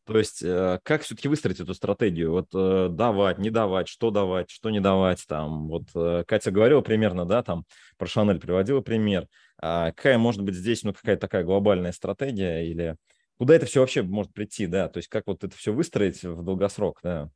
То 0.05 0.17
есть 0.17 0.43
э, 0.43 0.79
как 0.83 1.03
все-таки 1.03 1.29
выстроить 1.29 1.61
эту 1.61 1.73
стратегию? 1.73 2.31
Вот 2.31 2.95
давать, 2.95 3.37
не 3.39 3.49
давать, 3.49 3.87
что 3.87 4.11
давать, 4.11 4.49
что 4.49 4.69
не 4.69 4.81
давать, 4.81 5.23
там, 5.27 5.67
вот 5.67 5.85
Катя 6.27 6.51
говорила 6.51 6.81
примерно, 6.81 7.25
да, 7.25 7.41
там, 7.41 7.65
про 7.97 8.07
Шанель 8.07 8.39
приводила 8.39 8.81
пример. 8.81 9.27
А 9.61 9.91
какая 9.91 10.17
может 10.17 10.41
быть 10.41 10.55
здесь, 10.55 10.83
ну, 10.83 10.93
какая-то 10.93 11.21
такая 11.21 11.43
глобальная 11.43 11.93
стратегия 11.93 12.69
или 12.69 12.97
куда 13.37 13.55
это 13.55 13.65
все 13.65 13.79
вообще 13.79 14.03
может 14.03 14.33
прийти, 14.33 14.67
да, 14.67 14.89
то 14.89 14.97
есть 14.97 15.07
как 15.09 15.23
вот 15.27 15.43
это 15.43 15.55
все 15.55 15.71
выстроить 15.73 16.21
в 16.23 16.43
долгосрок, 16.43 16.99
да? 17.01 17.29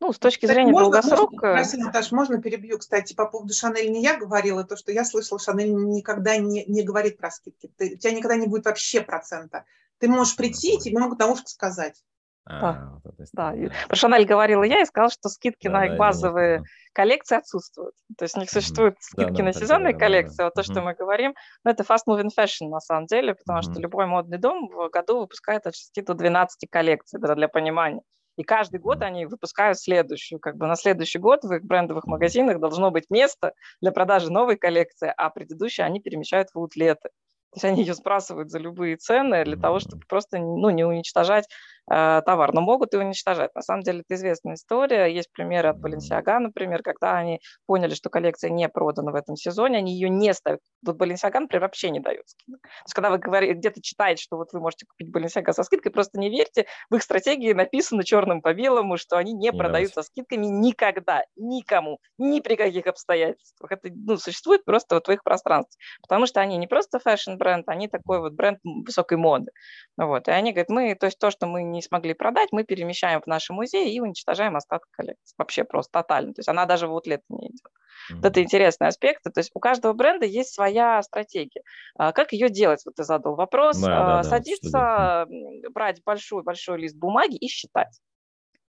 Ну, 0.00 0.12
с 0.12 0.18
точки 0.18 0.46
зрения 0.46 0.72
можно, 0.72 0.90
долгосрока... 0.90 1.56
Можно, 1.56 1.86
Наташа, 1.86 2.14
можно 2.14 2.40
перебью, 2.40 2.78
кстати, 2.78 3.14
по 3.14 3.26
поводу 3.26 3.52
Шанель 3.52 3.90
не 3.90 4.02
я 4.02 4.16
говорила, 4.16 4.62
то, 4.64 4.76
что 4.76 4.92
я 4.92 5.04
слышала, 5.04 5.40
Шанель 5.40 5.72
никогда 5.72 6.36
не, 6.36 6.64
не 6.66 6.82
говорит 6.82 7.18
про 7.18 7.30
скидки. 7.30 7.70
Ты, 7.76 7.94
у 7.94 7.98
тебя 7.98 8.12
никогда 8.12 8.36
не 8.36 8.46
будет 8.46 8.66
вообще 8.66 9.00
процента. 9.00 9.64
Ты 9.98 10.08
можешь 10.08 10.36
прийти, 10.36 10.76
и 10.76 10.78
тебе 10.78 10.98
могут 10.98 11.18
наушку 11.18 11.48
сказать. 11.48 12.02
А, 12.50 12.98
да, 13.32 13.52
да. 13.52 13.70
Про 13.88 13.96
Шанель 13.96 14.24
говорила 14.24 14.62
я 14.62 14.80
и 14.80 14.86
сказала, 14.86 15.10
что 15.10 15.28
скидки 15.28 15.66
да, 15.66 15.72
на 15.72 15.86
их 15.86 15.98
базовые 15.98 16.62
коллекции 16.94 17.36
отсутствуют. 17.36 17.94
То 18.16 18.24
есть 18.24 18.36
у 18.36 18.40
них 18.40 18.50
существуют 18.50 18.96
скидки 19.00 19.38
да, 19.38 19.42
на 19.42 19.52
сезонные 19.52 19.92
да, 19.92 19.98
коллекции, 19.98 20.38
да, 20.38 20.44
вот 20.44 20.54
то, 20.54 20.62
что 20.62 20.80
мы 20.80 20.94
говорим, 20.94 21.34
но 21.64 21.72
это 21.72 21.82
fast 21.82 22.04
moving 22.08 22.30
fashion 22.36 22.68
на 22.68 22.80
самом 22.80 23.06
деле, 23.06 23.34
потому 23.34 23.60
что 23.62 23.72
любой 23.80 24.06
модный 24.06 24.38
дом 24.38 24.68
в 24.68 24.88
году 24.88 25.20
выпускает 25.20 25.66
от 25.66 25.74
6 25.74 26.04
до 26.04 26.14
12 26.14 26.70
коллекций, 26.70 27.20
да, 27.20 27.34
для 27.34 27.48
понимания. 27.48 28.00
И 28.38 28.44
каждый 28.44 28.78
год 28.78 29.02
они 29.02 29.26
выпускают 29.26 29.80
следующую. 29.80 30.38
Как 30.38 30.56
бы 30.56 30.68
на 30.68 30.76
следующий 30.76 31.18
год 31.18 31.42
в 31.42 31.52
их 31.52 31.64
брендовых 31.64 32.06
магазинах 32.06 32.60
должно 32.60 32.92
быть 32.92 33.10
место 33.10 33.52
для 33.80 33.90
продажи 33.90 34.30
новой 34.30 34.56
коллекции, 34.56 35.12
а 35.16 35.28
предыдущие 35.30 35.84
они 35.84 36.00
перемещают 36.00 36.50
в 36.54 36.58
аутлеты. 36.58 37.08
То 37.50 37.56
есть 37.56 37.64
они 37.64 37.82
ее 37.82 37.94
сбрасывают 37.94 38.50
за 38.50 38.60
любые 38.60 38.96
цены 38.96 39.44
для 39.44 39.56
того, 39.56 39.80
чтобы 39.80 40.02
просто 40.08 40.38
ну, 40.38 40.70
не 40.70 40.84
уничтожать 40.84 41.48
товар. 41.88 42.52
Но 42.52 42.60
могут 42.60 42.94
и 42.94 42.96
уничтожать. 42.96 43.54
На 43.54 43.62
самом 43.62 43.82
деле 43.82 44.00
это 44.00 44.14
известная 44.14 44.54
история. 44.54 45.06
Есть 45.06 45.30
примеры 45.32 45.68
от 45.70 45.78
Balenciaga, 45.78 46.38
например, 46.38 46.82
когда 46.82 47.16
они 47.16 47.40
поняли, 47.66 47.94
что 47.94 48.10
коллекция 48.10 48.50
не 48.50 48.68
продана 48.68 49.12
в 49.12 49.14
этом 49.14 49.36
сезоне, 49.36 49.78
они 49.78 49.92
ее 49.92 50.08
не 50.08 50.32
ставят. 50.34 50.60
Тут 50.84 50.96
Balenciaga, 50.96 51.40
например, 51.40 51.62
вообще 51.62 51.90
не 51.90 52.00
дает 52.00 52.28
скидок. 52.28 52.60
То 52.62 52.68
есть 52.84 52.94
когда 52.94 53.10
вы 53.10 53.18
говорите, 53.18 53.54
где-то 53.54 53.82
читаете, 53.82 54.22
что 54.22 54.36
вот 54.36 54.52
вы 54.52 54.60
можете 54.60 54.86
купить 54.86 55.14
Balenciaga 55.14 55.52
со 55.52 55.62
скидкой, 55.62 55.92
просто 55.92 56.18
не 56.18 56.30
верьте. 56.30 56.66
В 56.90 56.96
их 56.96 57.02
стратегии 57.02 57.52
написано 57.52 58.04
черным 58.04 58.42
по 58.42 58.54
белому, 58.54 58.96
что 58.96 59.16
они 59.16 59.32
не, 59.32 59.48
не 59.48 59.52
продают 59.52 59.92
со 59.92 60.02
скидками 60.02 60.46
никогда, 60.46 61.24
никому, 61.36 61.98
ни 62.18 62.40
при 62.40 62.56
каких 62.56 62.86
обстоятельствах. 62.86 63.72
Это 63.72 63.88
ну, 63.92 64.16
существует 64.16 64.64
просто 64.64 64.96
вот 64.96 65.08
в 65.08 65.10
их 65.10 65.22
пространстве. 65.22 65.78
Потому 66.02 66.26
что 66.26 66.40
они 66.40 66.56
не 66.56 66.66
просто 66.66 66.98
фэшн 66.98 67.36
бренд, 67.36 67.68
они 67.68 67.88
такой 67.88 68.20
вот 68.20 68.32
бренд 68.32 68.58
высокой 68.62 69.18
моды. 69.18 69.50
Вот. 69.96 70.28
И 70.28 70.30
они 70.30 70.52
говорят, 70.52 70.68
мы, 70.68 70.94
то 70.94 71.06
есть 71.06 71.18
то, 71.18 71.30
что 71.30 71.46
мы 71.46 71.62
не 71.62 71.77
смогли 71.82 72.14
продать, 72.14 72.48
мы 72.52 72.64
перемещаем 72.64 73.20
в 73.20 73.26
наши 73.26 73.52
музеи 73.52 73.92
и 73.92 74.00
уничтожаем 74.00 74.56
остаток 74.56 74.88
коллекции. 74.90 75.34
Вообще 75.38 75.64
просто 75.64 75.92
тотально. 76.00 76.34
То 76.34 76.40
есть 76.40 76.48
она 76.48 76.66
даже 76.66 76.88
в 76.88 76.94
утлет 76.94 77.22
не 77.28 77.48
идет. 77.48 77.60
Mm-hmm. 77.62 78.16
Вот 78.16 78.24
это 78.24 78.42
интересный 78.42 78.88
аспект. 78.88 79.22
То 79.22 79.32
есть 79.36 79.50
у 79.54 79.60
каждого 79.60 79.92
бренда 79.92 80.26
есть 80.26 80.54
своя 80.54 81.02
стратегия. 81.02 81.62
А 81.96 82.12
как 82.12 82.32
ее 82.32 82.48
делать? 82.48 82.82
Вот 82.84 82.94
ты 82.94 83.04
задал 83.04 83.34
вопрос. 83.34 83.78
Да, 83.78 84.22
да, 84.22 84.22
Садиться, 84.22 84.70
да, 84.70 85.26
брать 85.70 86.02
большой-большой 86.04 86.78
лист 86.78 86.96
бумаги 86.96 87.36
и 87.36 87.48
считать. 87.48 88.00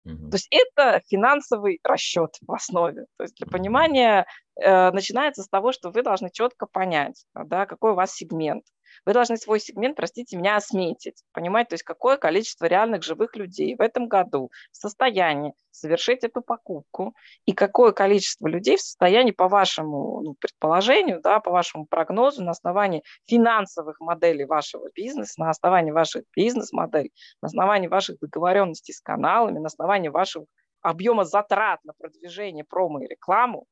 То 0.06 0.36
есть 0.36 0.48
это 0.50 1.02
финансовый 1.08 1.80
расчет 1.84 2.32
в 2.42 2.52
основе. 2.52 3.06
То 3.18 3.24
есть 3.24 3.36
для 3.36 3.46
понимания 3.48 4.26
э, 4.60 4.92
начинается 4.92 5.44
с 5.44 5.50
того, 5.50 5.72
что 5.72 5.92
вы 5.92 6.02
должны 6.02 6.32
четко 6.32 6.66
понять, 6.66 7.26
да, 7.36 7.66
какой 7.66 7.92
у 7.92 7.96
вас 7.96 8.14
сегмент, 8.14 8.64
вы 9.06 9.14
должны 9.14 9.38
свой 9.38 9.60
сегмент, 9.60 9.96
простите 9.96 10.38
меня, 10.38 10.56
осметить, 10.56 11.24
понимать, 11.32 11.70
то 11.70 11.74
есть 11.74 11.84
какое 11.84 12.18
количество 12.18 12.66
реальных 12.66 13.04
живых 13.04 13.36
людей 13.36 13.76
в 13.76 13.82
этом 13.82 14.08
году 14.08 14.52
в 14.72 14.78
состоянии 14.78 15.54
совершить 15.72 16.24
эту 16.24 16.42
покупку 16.42 17.16
и 17.46 17.54
какое 17.54 17.92
количество 17.92 18.48
людей 18.48 18.78
в 18.78 18.82
состоянии, 18.82 19.32
по 19.32 19.48
вашему 19.48 20.22
ну, 20.22 20.36
предположению, 20.40 21.22
да, 21.22 21.40
по 21.40 21.52
вашему 21.52 21.86
прогнозу, 21.86 22.44
на 22.44 22.52
основании 22.52 23.04
финансовых 23.28 24.00
моделей 24.00 24.46
вашего 24.46 24.90
бизнеса, 24.94 25.34
на 25.38 25.50
основании 25.50 25.92
ваших 25.92 26.24
бизнес-моделей, 26.36 27.14
на 27.42 27.48
основании 27.48 27.88
ваших 27.88 28.20
договоренностей 28.20 28.94
с 28.94 29.02
каналами, 29.02 29.60
на 29.60 29.68
основании 29.68 30.10
вашего 30.10 30.46
объема 30.82 31.26
затрат 31.26 31.84
на 31.84 31.94
продвижение, 31.94 32.64
промо 32.64 33.02
и 33.02 33.08
рекламу, 33.08 33.66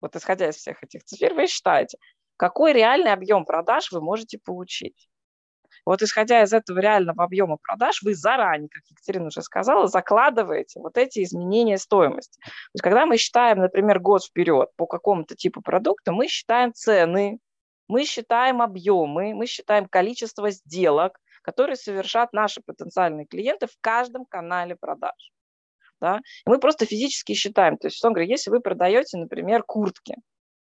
вот 0.00 0.16
исходя 0.16 0.48
из 0.48 0.56
всех 0.56 0.82
этих 0.82 1.04
цифр, 1.04 1.34
вы 1.34 1.46
считаете, 1.46 1.98
какой 2.40 2.72
реальный 2.72 3.12
объем 3.12 3.44
продаж 3.44 3.92
вы 3.92 4.00
можете 4.00 4.38
получить. 4.38 5.10
Вот 5.84 6.00
исходя 6.00 6.42
из 6.42 6.54
этого 6.54 6.78
реального 6.78 7.22
объема 7.22 7.58
продаж, 7.58 8.00
вы 8.02 8.14
заранее, 8.14 8.70
как 8.70 8.82
Екатерина 8.88 9.26
уже 9.26 9.42
сказала, 9.42 9.88
закладываете 9.88 10.80
вот 10.80 10.96
эти 10.96 11.22
изменения 11.22 11.76
стоимости. 11.76 12.40
То 12.42 12.50
есть 12.72 12.82
когда 12.82 13.04
мы 13.04 13.18
считаем, 13.18 13.58
например, 13.58 14.00
год 14.00 14.24
вперед 14.24 14.70
по 14.76 14.86
какому-то 14.86 15.36
типу 15.36 15.60
продукта, 15.60 16.12
мы 16.12 16.28
считаем 16.28 16.72
цены, 16.72 17.40
мы 17.88 18.06
считаем 18.06 18.62
объемы, 18.62 19.34
мы 19.34 19.44
считаем 19.44 19.84
количество 19.86 20.48
сделок, 20.50 21.20
которые 21.42 21.76
совершат 21.76 22.32
наши 22.32 22.62
потенциальные 22.62 23.26
клиенты 23.26 23.66
в 23.66 23.76
каждом 23.82 24.24
канале 24.24 24.76
продаж. 24.76 25.30
Да? 26.00 26.20
Мы 26.46 26.58
просто 26.58 26.86
физически 26.86 27.34
считаем. 27.34 27.76
То 27.76 27.88
есть, 27.88 28.02
он 28.02 28.14
говорит, 28.14 28.30
если 28.30 28.48
вы 28.48 28.60
продаете, 28.60 29.18
например, 29.18 29.62
куртки, 29.62 30.16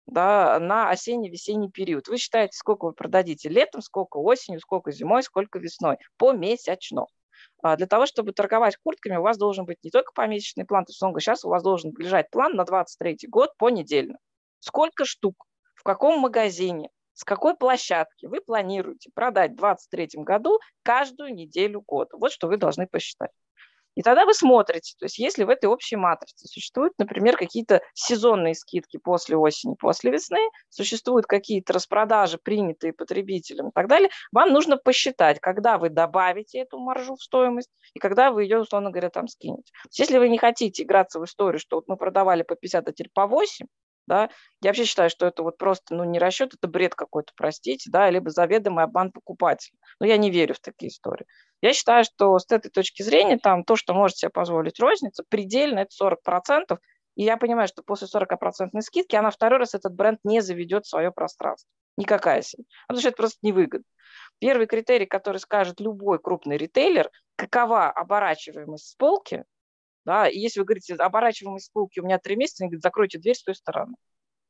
да, 0.07 0.59
на 0.61 0.91
осенне-весенний 0.91 1.71
период. 1.71 2.09
Вы 2.09 2.19
считаете, 2.19 2.57
сколько 2.57 2.87
вы 2.87 2.93
продадите 2.93 3.49
летом, 3.49 3.83
сколько 3.83 4.19
осенью, 4.19 4.61
сколько 4.61 4.93
зимой, 4.93 5.23
сколько 5.23 5.59
весной, 5.59 5.99
помесячно. 6.17 7.07
А 7.63 7.77
для 7.77 7.87
того, 7.87 8.07
чтобы 8.07 8.33
торговать 8.33 8.77
куртками, 8.77 9.17
у 9.17 9.23
вас 9.23 9.39
должен 9.39 9.65
быть 9.65 9.83
не 9.83 9.91
только 9.91 10.13
помесячный 10.13 10.65
план, 10.65 10.85
то 10.85 10.91
есть 10.91 11.03
он 11.03 11.11
говорит, 11.11 11.25
сейчас 11.25 11.45
у 11.45 11.49
вас 11.49 11.63
должен 11.63 11.93
лежать 11.99 12.31
план 12.31 12.55
на 12.55 12.65
23 12.65 13.29
год 13.29 13.51
по 13.59 13.71
недельно. 13.71 14.19
Сколько 14.61 15.05
штук, 15.05 15.47
в 15.75 15.83
каком 15.83 16.21
магазине, 16.21 16.91
с 17.15 17.25
какой 17.25 17.57
площадки 17.57 18.27
вы 18.27 18.41
планируете 18.41 19.11
продать 19.15 19.53
в 19.53 19.57
2023 19.57 20.23
году 20.23 20.61
каждую 20.83 21.35
неделю 21.35 21.83
года. 21.87 22.17
Вот 22.17 22.31
что 22.31 22.47
вы 22.47 22.57
должны 22.57 22.87
посчитать. 22.87 23.31
И 23.97 24.03
тогда 24.03 24.27
вы 24.27 24.35
смотрите, 24.35 24.95
то 24.99 25.07
есть 25.07 25.19
если 25.19 25.45
в 25.45 25.49
этой 25.49 25.67
общей 25.67 25.97
матрице 25.97 26.47
существуют, 26.47 26.93
например, 26.99 27.37
какие-то 27.37 27.81
сезонные 27.95 28.55
скидки 28.55 28.99
после 28.99 29.37
осени, 29.37 29.75
после 29.75 30.13
весны, 30.13 30.39
существуют 30.69 31.27
какие-то 31.27 31.73
распродажи, 31.73 32.39
принятые 32.39 32.93
потребителем 32.93 33.69
и 33.69 33.73
так 33.73 33.89
далее, 33.89 34.11
вам 34.33 34.53
нужно 34.53 34.77
посчитать, 34.77 35.41
когда 35.41 35.79
вы 35.79 35.89
добавите 35.89 36.59
эту 36.59 36.79
маржу 36.79 37.17
в 37.17 37.23
стоимость 37.23 37.71
и 37.95 37.99
когда 37.99 38.31
вы 38.31 38.45
ее, 38.45 38.61
условно 38.61 38.91
говоря, 38.91 39.09
там 39.09 39.29
скинете. 39.29 39.73
Если 39.93 40.19
вы 40.19 40.29
не 40.29 40.39
хотите 40.39 40.83
играться 40.83 41.19
в 41.19 41.25
историю, 41.25 41.59
что 41.59 41.77
вот 41.77 41.89
мы 41.89 41.97
продавали 41.97 42.43
по 42.43 42.55
50, 42.55 42.89
а 42.89 42.93
теперь 42.93 43.11
по 43.15 43.27
8, 43.27 43.67
да, 44.07 44.31
я 44.63 44.71
вообще 44.71 44.85
считаю, 44.85 45.11
что 45.11 45.27
это 45.27 45.43
вот 45.43 45.59
просто, 45.59 45.95
ну, 45.95 46.05
не 46.05 46.19
расчет, 46.19 46.55
это 46.55 46.69
бред 46.69 46.95
какой-то, 46.95 47.33
простите, 47.37 47.91
да, 47.91 48.09
либо 48.11 48.31
заведомый 48.31 48.85
обман 48.85 49.13
покупателя. 49.13 49.77
Но 50.01 50.07
я 50.07 50.17
не 50.17 50.31
верю 50.31 50.55
в 50.55 50.61
такие 50.61 50.89
истории. 50.89 51.27
Я 51.61 51.73
считаю, 51.73 52.05
что 52.05 52.39
с 52.39 52.51
этой 52.51 52.71
точки 52.71 53.03
зрения 53.03 53.39
там 53.39 53.65
то, 53.65 53.77
что 53.77 53.95
может 53.95 54.19
себе 54.19 54.31
позволить 54.31 54.79
розница, 54.79 55.25
предельно 55.29 55.81
это 55.81 55.91
40%. 56.01 56.79
И 57.17 57.25
я 57.25 57.39
понимаю, 57.39 57.67
что 57.67 57.83
после 57.83 58.09
40% 58.09 58.79
скидки 58.81 59.17
она 59.17 59.31
второй 59.31 59.59
раз 59.59 59.75
этот 59.75 59.95
бренд 59.95 60.21
не 60.23 60.41
заведет 60.41 60.85
в 60.85 60.89
свое 60.89 61.11
пространство. 61.11 61.69
Никакая 61.97 62.43
себе. 62.43 62.65
Потому 62.87 63.01
что 63.01 63.09
это 63.09 63.17
просто 63.17 63.39
невыгодно. 63.41 63.87
Первый 64.39 64.67
критерий, 64.67 65.07
который 65.07 65.39
скажет 65.39 65.81
любой 65.81 66.19
крупный 66.19 66.59
ритейлер, 66.59 67.11
какова 67.37 67.91
оборачиваемость 67.91 68.91
с 68.91 68.95
полки, 68.97 69.45
да, 70.07 70.27
и 70.29 70.39
если 70.39 70.61
вы 70.61 70.67
говорите, 70.67 70.95
оборачиваемость 70.95 71.67
с 71.67 71.71
полки 71.71 72.01
у 72.01 72.05
меня 72.05 72.19
три 72.19 72.37
месяца, 72.37 72.65
они 72.65 72.71
говорят, 72.71 72.83
закройте 72.83 73.19
дверь 73.19 73.37
с 73.37 73.43
той 73.43 73.55
стороны 73.55 73.97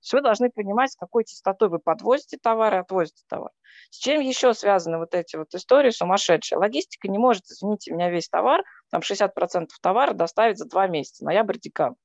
есть 0.07 0.13
вы 0.13 0.21
должны 0.21 0.51
понимать, 0.51 0.93
с 0.93 0.97
какой 0.97 1.25
частотой 1.25 1.69
вы 1.69 1.81
подвозите 1.81 2.39
товар 2.41 2.75
и 2.75 2.79
отвозите 2.79 3.25
товар. 3.29 3.51
С 3.91 3.97
чем 3.97 4.21
еще 4.21 4.55
связаны 4.55 4.99
вот 4.99 5.15
эти 5.15 5.35
вот 5.37 5.53
истории 5.55 5.91
сумасшедшие? 5.91 6.59
Логистика 6.59 7.09
не 7.09 7.19
может, 7.19 7.45
извините 7.47 7.93
меня, 7.93 8.09
весь 8.09 8.29
товар, 8.29 8.63
там 8.91 9.01
60% 9.01 9.67
товара 9.83 10.13
доставить 10.13 10.59
за 10.59 10.67
два 10.67 10.87
месяца, 10.87 11.25
ноябрь-декабрь. 11.25 11.97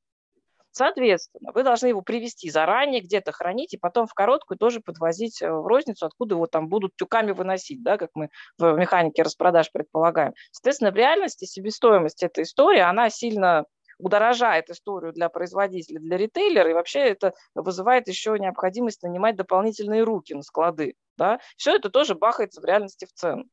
Соответственно, 0.71 1.51
вы 1.53 1.63
должны 1.63 1.87
его 1.87 2.01
привезти 2.01 2.49
заранее, 2.49 3.01
где-то 3.01 3.31
хранить, 3.31 3.73
и 3.73 3.77
потом 3.77 4.07
в 4.07 4.13
короткую 4.13 4.57
тоже 4.57 4.79
подвозить 4.79 5.41
э, 5.41 5.51
в 5.51 5.67
розницу, 5.67 6.05
откуда 6.05 6.35
его 6.35 6.47
там 6.47 6.69
будут 6.69 6.95
тюками 6.95 7.31
выносить, 7.31 7.83
да, 7.83 7.97
как 7.97 8.09
мы 8.13 8.29
в 8.57 8.77
механике 8.77 9.23
распродаж 9.23 9.71
предполагаем. 9.71 10.33
Соответственно, 10.51 10.91
в 10.91 10.95
реальности 10.95 11.45
себестоимость 11.45 12.23
этой 12.23 12.43
истории, 12.43 12.79
она 12.79 13.09
сильно 13.09 13.65
удорожает 14.01 14.69
историю 14.69 15.13
для 15.13 15.29
производителя, 15.29 15.99
для 15.99 16.17
ритейлера, 16.17 16.69
и 16.69 16.73
вообще 16.73 16.99
это 16.99 17.33
вызывает 17.53 18.07
еще 18.07 18.37
необходимость 18.39 19.03
нанимать 19.03 19.35
дополнительные 19.35 20.03
руки 20.03 20.33
на 20.33 20.41
склады. 20.41 20.95
Да? 21.17 21.39
Все 21.57 21.75
это 21.75 21.89
тоже 21.89 22.15
бахается 22.15 22.61
в 22.61 22.65
реальности 22.65 23.05
в 23.05 23.13
цену. 23.13 23.45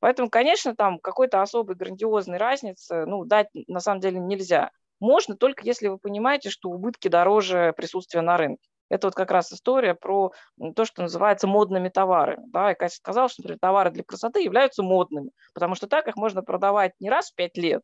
Поэтому, 0.00 0.28
конечно, 0.28 0.76
там 0.76 0.98
какой-то 0.98 1.40
особой 1.40 1.76
грандиозной 1.76 2.36
разницы 2.36 3.06
ну, 3.06 3.24
дать 3.24 3.48
на 3.68 3.80
самом 3.80 4.00
деле 4.00 4.18
нельзя. 4.18 4.70
Можно 5.00 5.36
только 5.36 5.64
если 5.64 5.88
вы 5.88 5.98
понимаете, 5.98 6.50
что 6.50 6.70
убытки 6.70 7.08
дороже 7.08 7.72
присутствия 7.76 8.20
на 8.20 8.36
рынке. 8.36 8.68
Это 8.90 9.06
вот 9.06 9.14
как 9.14 9.30
раз 9.30 9.52
история 9.52 9.94
про 9.94 10.32
то, 10.76 10.84
что 10.84 11.02
называется 11.02 11.46
модными 11.46 11.88
товарами. 11.88 12.44
Да, 12.48 12.72
и 12.72 12.74
Катя 12.74 12.96
сказала, 12.96 13.28
что 13.28 13.42
например, 13.42 13.58
товары 13.60 13.90
для 13.90 14.04
красоты 14.04 14.42
являются 14.42 14.82
модными, 14.82 15.30
потому 15.54 15.74
что 15.74 15.86
так 15.86 16.06
их 16.06 16.16
можно 16.16 16.42
продавать 16.42 16.92
не 17.00 17.10
раз 17.10 17.30
в 17.30 17.34
пять 17.34 17.56
лет, 17.56 17.82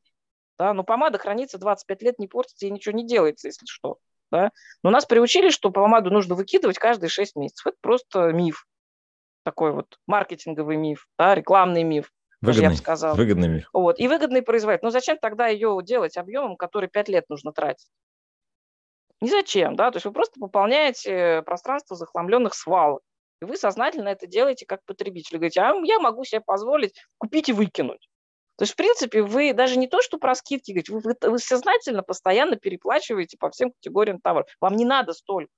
да? 0.58 0.74
Но 0.74 0.84
помада 0.84 1.18
хранится 1.18 1.58
25 1.58 2.02
лет, 2.02 2.18
не 2.18 2.28
портится 2.28 2.66
и 2.66 2.70
ничего 2.70 2.94
не 2.94 3.06
делается, 3.06 3.48
если 3.48 3.64
что. 3.66 3.96
Да? 4.30 4.50
Но 4.82 4.90
нас 4.90 5.06
приучили, 5.06 5.50
что 5.50 5.70
помаду 5.70 6.10
нужно 6.10 6.34
выкидывать 6.34 6.78
каждые 6.78 7.08
6 7.08 7.34
месяцев. 7.34 7.66
Это 7.66 7.76
просто 7.80 8.32
миф. 8.32 8.66
Такой 9.42 9.72
вот 9.72 9.98
маркетинговый 10.06 10.76
миф, 10.76 11.08
да, 11.18 11.34
рекламный 11.34 11.82
миф. 11.82 12.12
Выгодный, 12.40 12.62
я 12.62 12.70
бы 12.70 12.76
сказала. 12.76 13.14
выгодный 13.14 13.48
миф. 13.48 13.68
Вот. 13.72 13.98
И 13.98 14.08
выгодный 14.08 14.42
производитель. 14.42 14.84
Но 14.84 14.90
зачем 14.90 15.18
тогда 15.18 15.48
ее 15.48 15.78
делать 15.82 16.16
объемом, 16.16 16.56
который 16.56 16.88
5 16.88 17.08
лет 17.08 17.28
нужно 17.28 17.52
тратить? 17.52 17.88
Не 19.20 19.28
зачем, 19.28 19.76
да, 19.76 19.90
то 19.90 19.96
есть 19.96 20.06
вы 20.06 20.12
просто 20.12 20.40
пополняете 20.40 21.42
пространство 21.42 21.94
захламленных 21.94 22.54
свалок. 22.54 23.02
И 23.42 23.44
вы 23.44 23.56
сознательно 23.56 24.08
это 24.08 24.26
делаете 24.26 24.64
как 24.66 24.84
потребитель. 24.86 25.36
Говорите, 25.36 25.60
а 25.60 25.74
я 25.84 25.98
могу 25.98 26.24
себе 26.24 26.40
позволить 26.40 26.94
купить 27.18 27.50
и 27.50 27.52
выкинуть. 27.52 28.08
То 28.56 28.64
есть, 28.64 28.74
в 28.74 28.76
принципе, 28.76 29.22
вы 29.22 29.54
даже 29.54 29.78
не 29.78 29.88
то, 29.88 30.02
что 30.02 30.18
про 30.18 30.34
скидки 30.34 30.72
говорите, 30.72 30.92
вы, 30.92 31.00
вы, 31.00 31.30
вы 31.30 31.38
сознательно 31.38 32.02
постоянно 32.02 32.56
переплачиваете 32.56 33.38
по 33.38 33.50
всем 33.50 33.72
категориям 33.72 34.20
товаров. 34.20 34.48
Вам 34.60 34.76
не 34.76 34.84
надо 34.84 35.12
столько. 35.14 35.52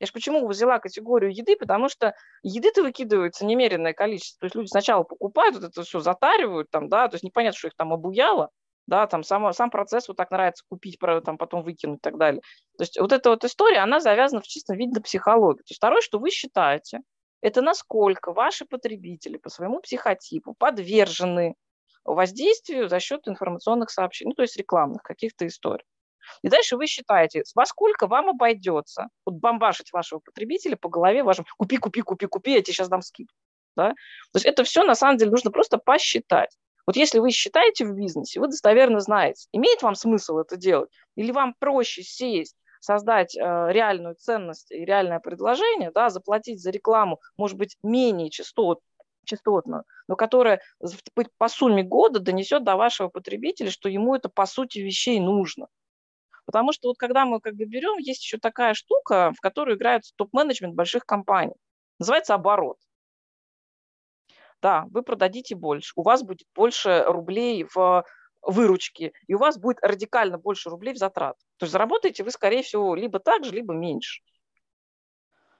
Я 0.00 0.06
же 0.06 0.12
почему 0.12 0.46
взяла 0.48 0.78
категорию 0.78 1.30
еды, 1.30 1.56
потому 1.56 1.90
что 1.90 2.14
еды-то 2.42 2.82
выкидывается 2.82 3.44
немеренное 3.44 3.92
количество. 3.92 4.40
То 4.40 4.46
есть 4.46 4.56
люди 4.56 4.68
сначала 4.68 5.02
покупают 5.02 5.56
вот 5.56 5.64
это 5.64 5.82
все, 5.82 6.00
затаривают 6.00 6.70
там, 6.70 6.88
да, 6.88 7.06
то 7.08 7.16
есть 7.16 7.24
непонятно, 7.24 7.58
что 7.58 7.68
их 7.68 7.74
там 7.76 7.92
обуяло, 7.92 8.48
да, 8.86 9.06
там 9.06 9.22
сам, 9.22 9.52
сам 9.52 9.70
процесс 9.70 10.08
вот 10.08 10.16
так 10.16 10.30
нравится 10.30 10.64
купить, 10.68 10.98
там 10.98 11.36
потом 11.36 11.62
выкинуть 11.62 11.98
и 11.98 12.00
так 12.00 12.16
далее. 12.16 12.40
То 12.78 12.82
есть 12.82 12.98
вот 12.98 13.12
эта 13.12 13.28
вот 13.28 13.44
история, 13.44 13.80
она 13.80 14.00
завязана 14.00 14.40
в 14.40 14.46
чистом 14.46 14.76
виде 14.76 14.92
на 14.94 15.02
психологии. 15.02 15.58
То 15.58 15.70
есть 15.70 15.78
второе, 15.78 16.00
что 16.00 16.18
вы 16.18 16.30
считаете, 16.30 17.00
это 17.42 17.60
насколько 17.60 18.32
ваши 18.32 18.64
потребители 18.64 19.36
по 19.36 19.50
своему 19.50 19.80
психотипу 19.80 20.54
подвержены 20.54 21.54
воздействию 22.04 22.88
за 22.88 23.00
счет 23.00 23.28
информационных 23.28 23.90
сообщений, 23.90 24.30
ну, 24.30 24.34
то 24.34 24.42
есть 24.42 24.56
рекламных 24.56 25.02
каких-то 25.02 25.46
историй. 25.46 25.84
И 26.42 26.48
дальше 26.48 26.76
вы 26.76 26.86
считаете, 26.86 27.44
во 27.54 27.66
сколько 27.66 28.06
вам 28.06 28.30
обойдется 28.30 29.08
вот 29.24 29.36
бомбашить 29.36 29.92
вашего 29.92 30.20
потребителя 30.20 30.76
по 30.76 30.88
голове 30.88 31.22
вашим 31.22 31.44
«купи, 31.56 31.76
купи, 31.76 32.02
купи, 32.02 32.26
купи, 32.26 32.52
я 32.52 32.62
тебе 32.62 32.74
сейчас 32.74 32.88
дам 32.88 33.02
скидку». 33.02 33.36
Да? 33.76 33.90
То 33.90 34.36
есть 34.36 34.46
это 34.46 34.64
все 34.64 34.84
на 34.84 34.94
самом 34.94 35.16
деле 35.16 35.30
нужно 35.30 35.50
просто 35.50 35.78
посчитать. 35.78 36.50
Вот 36.86 36.96
если 36.96 37.18
вы 37.18 37.30
считаете 37.30 37.84
в 37.84 37.94
бизнесе, 37.94 38.40
вы 38.40 38.48
достоверно 38.48 39.00
знаете, 39.00 39.46
имеет 39.52 39.82
вам 39.82 39.94
смысл 39.94 40.38
это 40.38 40.56
делать, 40.56 40.90
или 41.14 41.30
вам 41.30 41.54
проще 41.58 42.02
сесть, 42.02 42.56
создать 42.80 43.36
э, 43.36 43.40
реальную 43.40 44.16
ценность 44.16 44.72
и 44.72 44.84
реальное 44.84 45.20
предложение, 45.20 45.90
да, 45.92 46.08
заплатить 46.08 46.60
за 46.60 46.70
рекламу, 46.70 47.20
может 47.36 47.56
быть, 47.58 47.76
менее 47.82 48.30
частот, 48.30 48.80
частотную, 49.24 49.84
но 50.08 50.16
которая 50.16 50.60
по 51.38 51.48
сумме 51.48 51.82
года 51.82 52.20
донесет 52.20 52.64
до 52.64 52.76
вашего 52.76 53.08
потребителя, 53.08 53.70
что 53.70 53.88
ему 53.88 54.14
это 54.14 54.28
по 54.28 54.46
сути 54.46 54.78
вещей 54.78 55.20
нужно. 55.20 55.68
Потому 56.46 56.72
что 56.72 56.88
вот 56.88 56.98
когда 56.98 57.24
мы 57.24 57.40
как 57.40 57.54
бы 57.54 57.64
берем, 57.64 57.98
есть 57.98 58.22
еще 58.22 58.38
такая 58.38 58.74
штука, 58.74 59.32
в 59.36 59.40
которую 59.40 59.76
играет 59.76 60.02
топ-менеджмент 60.16 60.74
больших 60.74 61.04
компаний. 61.04 61.54
Называется 61.98 62.34
оборот. 62.34 62.78
Да, 64.62 64.86
вы 64.90 65.02
продадите 65.02 65.54
больше, 65.54 65.92
у 65.96 66.02
вас 66.02 66.22
будет 66.22 66.46
больше 66.54 67.04
рублей 67.06 67.66
в 67.74 68.04
выручке, 68.42 69.12
и 69.26 69.34
у 69.34 69.38
вас 69.38 69.58
будет 69.58 69.78
радикально 69.82 70.38
больше 70.38 70.70
рублей 70.70 70.94
в 70.94 70.98
затрат. 70.98 71.36
То 71.58 71.64
есть 71.64 71.72
заработаете 71.72 72.24
вы, 72.24 72.30
скорее 72.30 72.62
всего, 72.62 72.94
либо 72.94 73.18
так 73.18 73.44
же, 73.44 73.52
либо 73.52 73.74
меньше. 73.74 74.22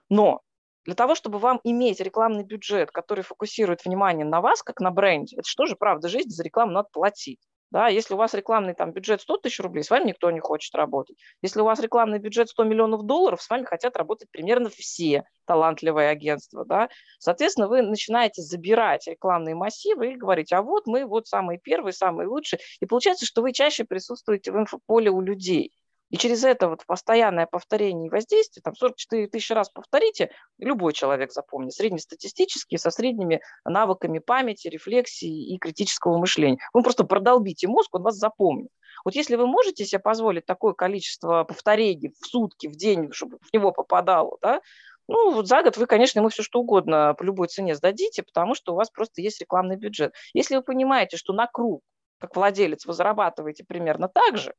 Но 0.09 0.41
для 0.83 0.95
того, 0.95 1.15
чтобы 1.15 1.37
вам 1.37 1.59
иметь 1.63 1.99
рекламный 1.99 2.43
бюджет, 2.43 2.91
который 2.91 3.23
фокусирует 3.23 3.85
внимание 3.85 4.25
на 4.25 4.41
вас, 4.41 4.63
как 4.63 4.79
на 4.79 4.91
бренде, 4.91 5.37
это 5.37 5.47
что 5.47 5.65
же 5.65 5.75
правда 5.75 6.09
жизнь, 6.09 6.29
за 6.29 6.43
рекламу 6.43 6.71
надо 6.73 6.89
платить. 6.91 7.39
Да, 7.71 7.87
если 7.87 8.13
у 8.13 8.17
вас 8.17 8.33
рекламный 8.33 8.73
там, 8.73 8.91
бюджет 8.91 9.21
100 9.21 9.37
тысяч 9.37 9.59
рублей, 9.61 9.83
с 9.83 9.89
вами 9.89 10.09
никто 10.09 10.29
не 10.29 10.41
хочет 10.41 10.75
работать. 10.75 11.17
Если 11.41 11.61
у 11.61 11.63
вас 11.63 11.79
рекламный 11.79 12.19
бюджет 12.19 12.49
100 12.49 12.65
миллионов 12.65 13.03
долларов, 13.03 13.41
с 13.41 13.49
вами 13.49 13.63
хотят 13.63 13.95
работать 13.95 14.29
примерно 14.29 14.69
все 14.69 15.23
талантливые 15.45 16.09
агентства. 16.09 16.65
Да? 16.65 16.89
Соответственно, 17.17 17.69
вы 17.69 17.81
начинаете 17.81 18.41
забирать 18.41 19.07
рекламные 19.07 19.55
массивы 19.55 20.11
и 20.11 20.17
говорить, 20.17 20.51
а 20.51 20.61
вот 20.61 20.85
мы 20.85 21.05
вот 21.05 21.27
самые 21.27 21.59
первые, 21.59 21.93
самые 21.93 22.27
лучшие. 22.27 22.59
И 22.81 22.85
получается, 22.85 23.25
что 23.25 23.41
вы 23.41 23.53
чаще 23.53 23.85
присутствуете 23.85 24.51
в 24.51 24.57
инфополе 24.57 25.09
у 25.09 25.21
людей. 25.21 25.71
И 26.11 26.17
через 26.17 26.43
это 26.43 26.67
вот 26.67 26.85
постоянное 26.85 27.47
повторение 27.47 28.07
и 28.07 28.09
воздействие, 28.09 28.61
там 28.61 28.75
44 28.75 29.27
тысячи 29.27 29.53
раз 29.53 29.69
повторите, 29.69 30.29
любой 30.59 30.91
человек 30.91 31.31
запомнит, 31.31 31.73
среднестатистически, 31.73 32.75
со 32.75 32.91
средними 32.91 33.41
навыками 33.63 34.19
памяти, 34.19 34.67
рефлексии 34.67 35.53
и 35.53 35.57
критического 35.57 36.17
мышления. 36.17 36.59
Вы 36.73 36.83
просто 36.83 37.05
продолбите 37.05 37.67
мозг, 37.67 37.95
он 37.95 38.03
вас 38.03 38.15
запомнит. 38.17 38.69
Вот 39.05 39.15
если 39.15 39.37
вы 39.37 39.47
можете 39.47 39.85
себе 39.85 39.99
позволить 39.99 40.45
такое 40.45 40.73
количество 40.73 41.45
повторений 41.45 42.13
в 42.19 42.27
сутки, 42.27 42.67
в 42.67 42.75
день, 42.75 43.11
чтобы 43.13 43.37
в 43.41 43.53
него 43.53 43.71
попадало, 43.71 44.37
да, 44.41 44.61
ну, 45.07 45.33
вот 45.33 45.47
за 45.47 45.63
год 45.63 45.77
вы, 45.77 45.87
конечно, 45.87 46.19
ему 46.19 46.29
все 46.29 46.43
что 46.43 46.59
угодно 46.59 47.15
по 47.17 47.23
любой 47.23 47.47
цене 47.47 47.75
сдадите, 47.75 48.23
потому 48.23 48.53
что 48.53 48.73
у 48.73 48.75
вас 48.75 48.89
просто 48.89 49.21
есть 49.21 49.39
рекламный 49.41 49.77
бюджет. 49.77 50.13
Если 50.33 50.55
вы 50.55 50.61
понимаете, 50.61 51.17
что 51.17 51.33
на 51.33 51.47
круг, 51.47 51.81
как 52.19 52.35
владелец, 52.35 52.85
вы 52.85 52.93
зарабатываете 52.93 53.63
примерно 53.63 54.07
так 54.07 54.37
же, 54.37 54.53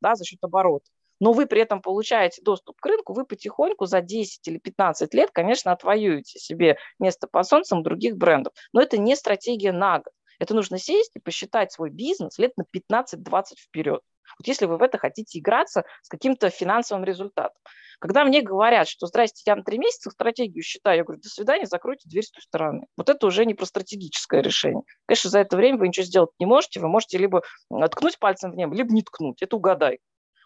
да, 0.00 0.14
за 0.14 0.24
счет 0.24 0.38
оборота, 0.42 0.86
но 1.20 1.32
вы 1.32 1.46
при 1.46 1.60
этом 1.60 1.80
получаете 1.80 2.42
доступ 2.42 2.80
к 2.80 2.86
рынку, 2.86 3.12
вы 3.12 3.24
потихоньку 3.24 3.86
за 3.86 4.00
10 4.00 4.46
или 4.48 4.58
15 4.58 5.12
лет, 5.14 5.30
конечно, 5.32 5.72
отвоюете 5.72 6.38
себе 6.38 6.78
место 6.98 7.26
под 7.26 7.46
солнцем 7.46 7.82
других 7.82 8.16
брендов. 8.16 8.52
Но 8.72 8.82
это 8.82 8.98
не 8.98 9.16
стратегия 9.16 9.72
на 9.72 9.98
год. 9.98 10.12
Это 10.38 10.54
нужно 10.54 10.78
сесть 10.78 11.12
и 11.14 11.20
посчитать 11.20 11.72
свой 11.72 11.90
бизнес 11.90 12.38
лет 12.38 12.52
на 12.56 12.64
15-20 12.64 13.44
вперед. 13.58 14.02
Вот 14.38 14.46
если 14.46 14.66
вы 14.66 14.76
в 14.76 14.82
это 14.82 14.98
хотите 14.98 15.38
играться 15.38 15.84
с 16.02 16.08
каким-то 16.08 16.50
финансовым 16.50 17.04
результатом. 17.04 17.56
Когда 17.98 18.24
мне 18.24 18.42
говорят, 18.42 18.88
что 18.88 19.06
здрасте, 19.06 19.42
я 19.46 19.56
на 19.56 19.62
три 19.62 19.78
месяца 19.78 20.10
стратегию 20.10 20.62
считаю, 20.62 20.98
я 20.98 21.04
говорю, 21.04 21.20
до 21.20 21.28
свидания, 21.28 21.66
закройте 21.66 22.08
дверь 22.08 22.24
с 22.24 22.30
той 22.30 22.42
стороны. 22.42 22.86
Вот 22.96 23.08
это 23.08 23.26
уже 23.26 23.44
не 23.44 23.54
про 23.54 23.66
стратегическое 23.66 24.42
решение. 24.42 24.82
Конечно, 25.06 25.30
за 25.30 25.40
это 25.40 25.56
время 25.56 25.78
вы 25.78 25.88
ничего 25.88 26.04
сделать 26.04 26.30
не 26.38 26.46
можете, 26.46 26.80
вы 26.80 26.88
можете 26.88 27.18
либо 27.18 27.42
ткнуть 27.90 28.18
пальцем 28.18 28.52
в 28.52 28.56
небо, 28.56 28.74
либо 28.74 28.92
не 28.92 29.02
ткнуть, 29.02 29.42
это 29.42 29.56
угадай. 29.56 29.98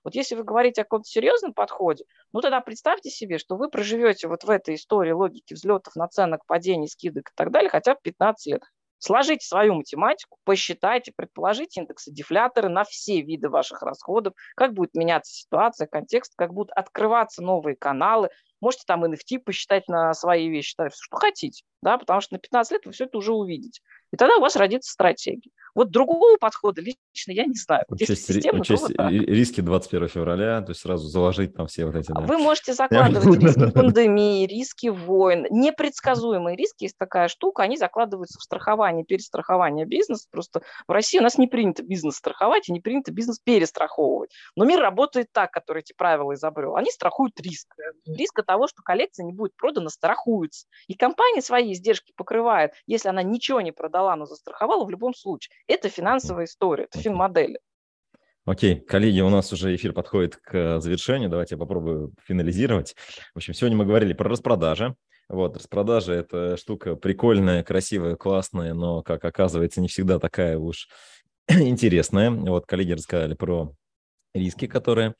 Вот 0.02 0.14
если 0.14 0.34
вы 0.34 0.44
говорите 0.44 0.80
о 0.80 0.84
каком-то 0.84 1.08
серьезном 1.08 1.52
подходе, 1.52 2.04
ну 2.32 2.40
тогда 2.40 2.60
представьте 2.60 3.10
себе, 3.10 3.38
что 3.38 3.56
вы 3.56 3.68
проживете 3.68 4.28
вот 4.28 4.44
в 4.44 4.50
этой 4.50 4.76
истории 4.76 5.12
логики 5.12 5.52
взлетов, 5.52 5.94
наценок, 5.94 6.46
падений, 6.46 6.88
скидок 6.88 7.28
и 7.28 7.32
так 7.34 7.50
далее 7.50 7.68
хотя 7.68 7.94
бы 7.94 8.00
15 8.02 8.52
лет. 8.52 8.62
Сложите 9.02 9.46
свою 9.46 9.74
математику, 9.74 10.38
посчитайте, 10.44 11.10
предположите 11.16 11.80
индексы 11.80 12.12
дефляторы 12.12 12.68
на 12.68 12.84
все 12.84 13.22
виды 13.22 13.48
ваших 13.48 13.82
расходов, 13.82 14.34
как 14.54 14.74
будет 14.74 14.94
меняться 14.94 15.32
ситуация, 15.32 15.86
контекст, 15.86 16.34
как 16.36 16.52
будут 16.52 16.70
открываться 16.72 17.40
новые 17.40 17.76
каналы. 17.76 18.28
Можете 18.60 18.84
там 18.86 19.02
NFT 19.06 19.38
посчитать 19.38 19.88
на 19.88 20.12
свои 20.12 20.50
вещи, 20.50 20.72
что 20.72 21.16
хотите, 21.16 21.64
да, 21.80 21.96
потому 21.96 22.20
что 22.20 22.34
на 22.34 22.40
15 22.40 22.72
лет 22.72 22.84
вы 22.84 22.92
все 22.92 23.06
это 23.06 23.16
уже 23.16 23.32
увидите. 23.32 23.80
И 24.12 24.16
тогда 24.16 24.36
у 24.36 24.40
вас 24.40 24.56
родится 24.56 24.92
стратегия. 24.92 25.50
Вот 25.74 25.90
другого 25.90 26.36
подхода 26.36 26.80
лично 26.80 27.32
я 27.32 27.44
не 27.44 27.54
знаю. 27.54 27.84
Учесть, 27.88 28.26
системно, 28.26 28.60
учесть 28.60 28.90
риски 28.98 29.60
21 29.60 30.08
февраля, 30.08 30.60
то 30.62 30.70
есть 30.70 30.80
сразу 30.80 31.06
заложить 31.06 31.54
там 31.54 31.66
все 31.68 31.86
вот 31.86 31.94
эти... 31.94 32.10
Да. 32.12 32.20
Вы 32.20 32.38
можете 32.38 32.74
закладывать 32.74 33.40
риски 33.40 33.70
пандемии, 33.70 34.46
риски 34.46 34.88
войн, 34.88 35.46
непредсказуемые 35.50 36.56
риски, 36.56 36.84
есть 36.84 36.98
такая 36.98 37.28
штука, 37.28 37.62
они 37.62 37.76
закладываются 37.76 38.38
в 38.38 38.42
страхование, 38.42 39.04
перестрахование 39.04 39.86
бизнеса. 39.86 40.26
Просто 40.30 40.62
в 40.88 40.92
России 40.92 41.18
у 41.18 41.22
нас 41.22 41.38
не 41.38 41.46
принято 41.46 41.82
бизнес 41.82 42.16
страховать 42.16 42.68
и 42.68 42.72
не 42.72 42.80
принято 42.80 43.12
бизнес 43.12 43.38
перестраховывать. 43.38 44.30
Но 44.56 44.64
мир 44.64 44.80
работает 44.80 45.28
так, 45.32 45.52
который 45.52 45.80
эти 45.80 45.92
правила 45.92 46.34
изобрел. 46.34 46.76
Они 46.76 46.90
страхуют 46.90 47.38
риск. 47.40 47.74
Риск 48.06 48.42
того, 48.44 48.66
что 48.66 48.82
коллекция 48.82 49.24
не 49.24 49.32
будет 49.32 49.54
продана, 49.56 49.88
страхуется. 49.90 50.66
И 50.88 50.94
компания 50.94 51.42
свои 51.42 51.72
издержки 51.72 52.12
покрывает, 52.16 52.72
если 52.86 53.08
она 53.08 53.22
ничего 53.22 53.60
не 53.60 53.70
продала 53.70 53.99
продала, 54.00 54.16
но 54.16 54.26
застраховала 54.26 54.84
в 54.84 54.90
любом 54.90 55.14
случае. 55.14 55.54
Это 55.66 55.88
финансовая 55.88 56.46
история, 56.46 56.84
это 56.84 56.98
финмодели. 56.98 57.60
Окей, 58.46 58.80
коллеги, 58.80 59.20
у 59.20 59.28
нас 59.28 59.52
уже 59.52 59.74
эфир 59.74 59.92
подходит 59.92 60.36
к 60.36 60.80
завершению. 60.80 61.28
Давайте 61.28 61.54
я 61.54 61.58
попробую 61.58 62.14
финализировать. 62.24 62.96
В 63.34 63.38
общем, 63.38 63.54
сегодня 63.54 63.76
мы 63.76 63.84
говорили 63.84 64.14
про 64.14 64.30
распродажи. 64.30 64.94
Вот, 65.28 65.56
распродажи– 65.56 66.12
это 66.14 66.56
штука 66.56 66.96
прикольная, 66.96 67.62
красивая, 67.62 68.16
классная, 68.16 68.74
но, 68.74 69.02
как 69.02 69.24
оказывается, 69.24 69.80
не 69.80 69.86
всегда 69.86 70.18
такая 70.18 70.58
уж 70.58 70.88
интересная. 71.48 72.30
Вот, 72.30 72.66
коллеги 72.66 72.92
рассказали 72.92 73.34
про 73.34 73.72
риски, 74.34 74.66
которые 74.66 75.14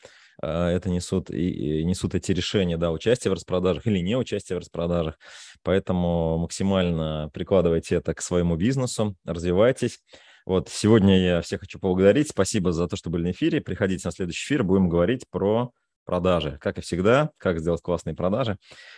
это 0.46 0.88
несут 0.88 1.31
и, 1.31 1.85
несут 1.85 2.14
эти 2.14 2.33
решения, 2.33 2.76
да, 2.76 2.90
участие 2.90 3.31
в 3.31 3.35
распродажах 3.35 3.87
или 3.87 3.98
не 3.98 4.16
участие 4.16 4.57
в 4.57 4.61
распродажах. 4.61 5.18
Поэтому 5.62 6.38
максимально 6.38 7.31
прикладывайте 7.33 7.96
это 7.96 8.14
к 8.14 8.22
своему 8.22 8.57
бизнесу, 8.57 9.16
развивайтесь. 9.24 10.00
Вот 10.46 10.68
сегодня 10.68 11.20
я 11.20 11.40
всех 11.42 11.61
хочу 11.61 11.79
поблагодарить. 11.79 12.31
Спасибо 12.31 12.72
за 12.72 12.88
то, 12.88 12.96
что 12.96 13.11
были 13.11 13.24
на 13.24 13.31
эфире. 13.33 13.61
Приходите 13.61 14.09
на 14.09 14.12
следующий 14.12 14.46
эфир, 14.46 14.64
будем 14.64 14.88
говорить 14.88 15.24
про 15.31 15.70
продажи. 16.05 16.59
Как 16.61 16.79
и 16.79 16.81
всегда, 16.81 17.31
как 17.37 17.61
сделать 17.61 17.83
классные 17.83 18.16
продажи. 18.16 18.57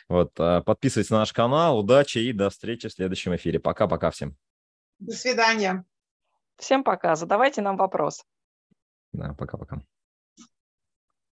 Вот, 0.08 0.32
а, 0.38 0.62
подписывайтесь 0.62 1.10
на 1.10 1.18
наш 1.18 1.32
канал. 1.32 1.78
Удачи 1.78 2.18
и 2.18 2.32
до 2.32 2.48
встречи 2.48 2.88
в 2.88 2.92
следующем 2.92 3.34
эфире. 3.36 3.60
Пока-пока 3.60 4.10
всем. 4.10 4.36
До 4.98 5.12
свидания. 5.12 5.84
Всем 6.56 6.84
пока. 6.84 7.16
Задавайте 7.16 7.60
нам 7.60 7.76
вопрос. 7.76 8.24
Да, 9.12 9.34
пока-пока. 9.34 9.82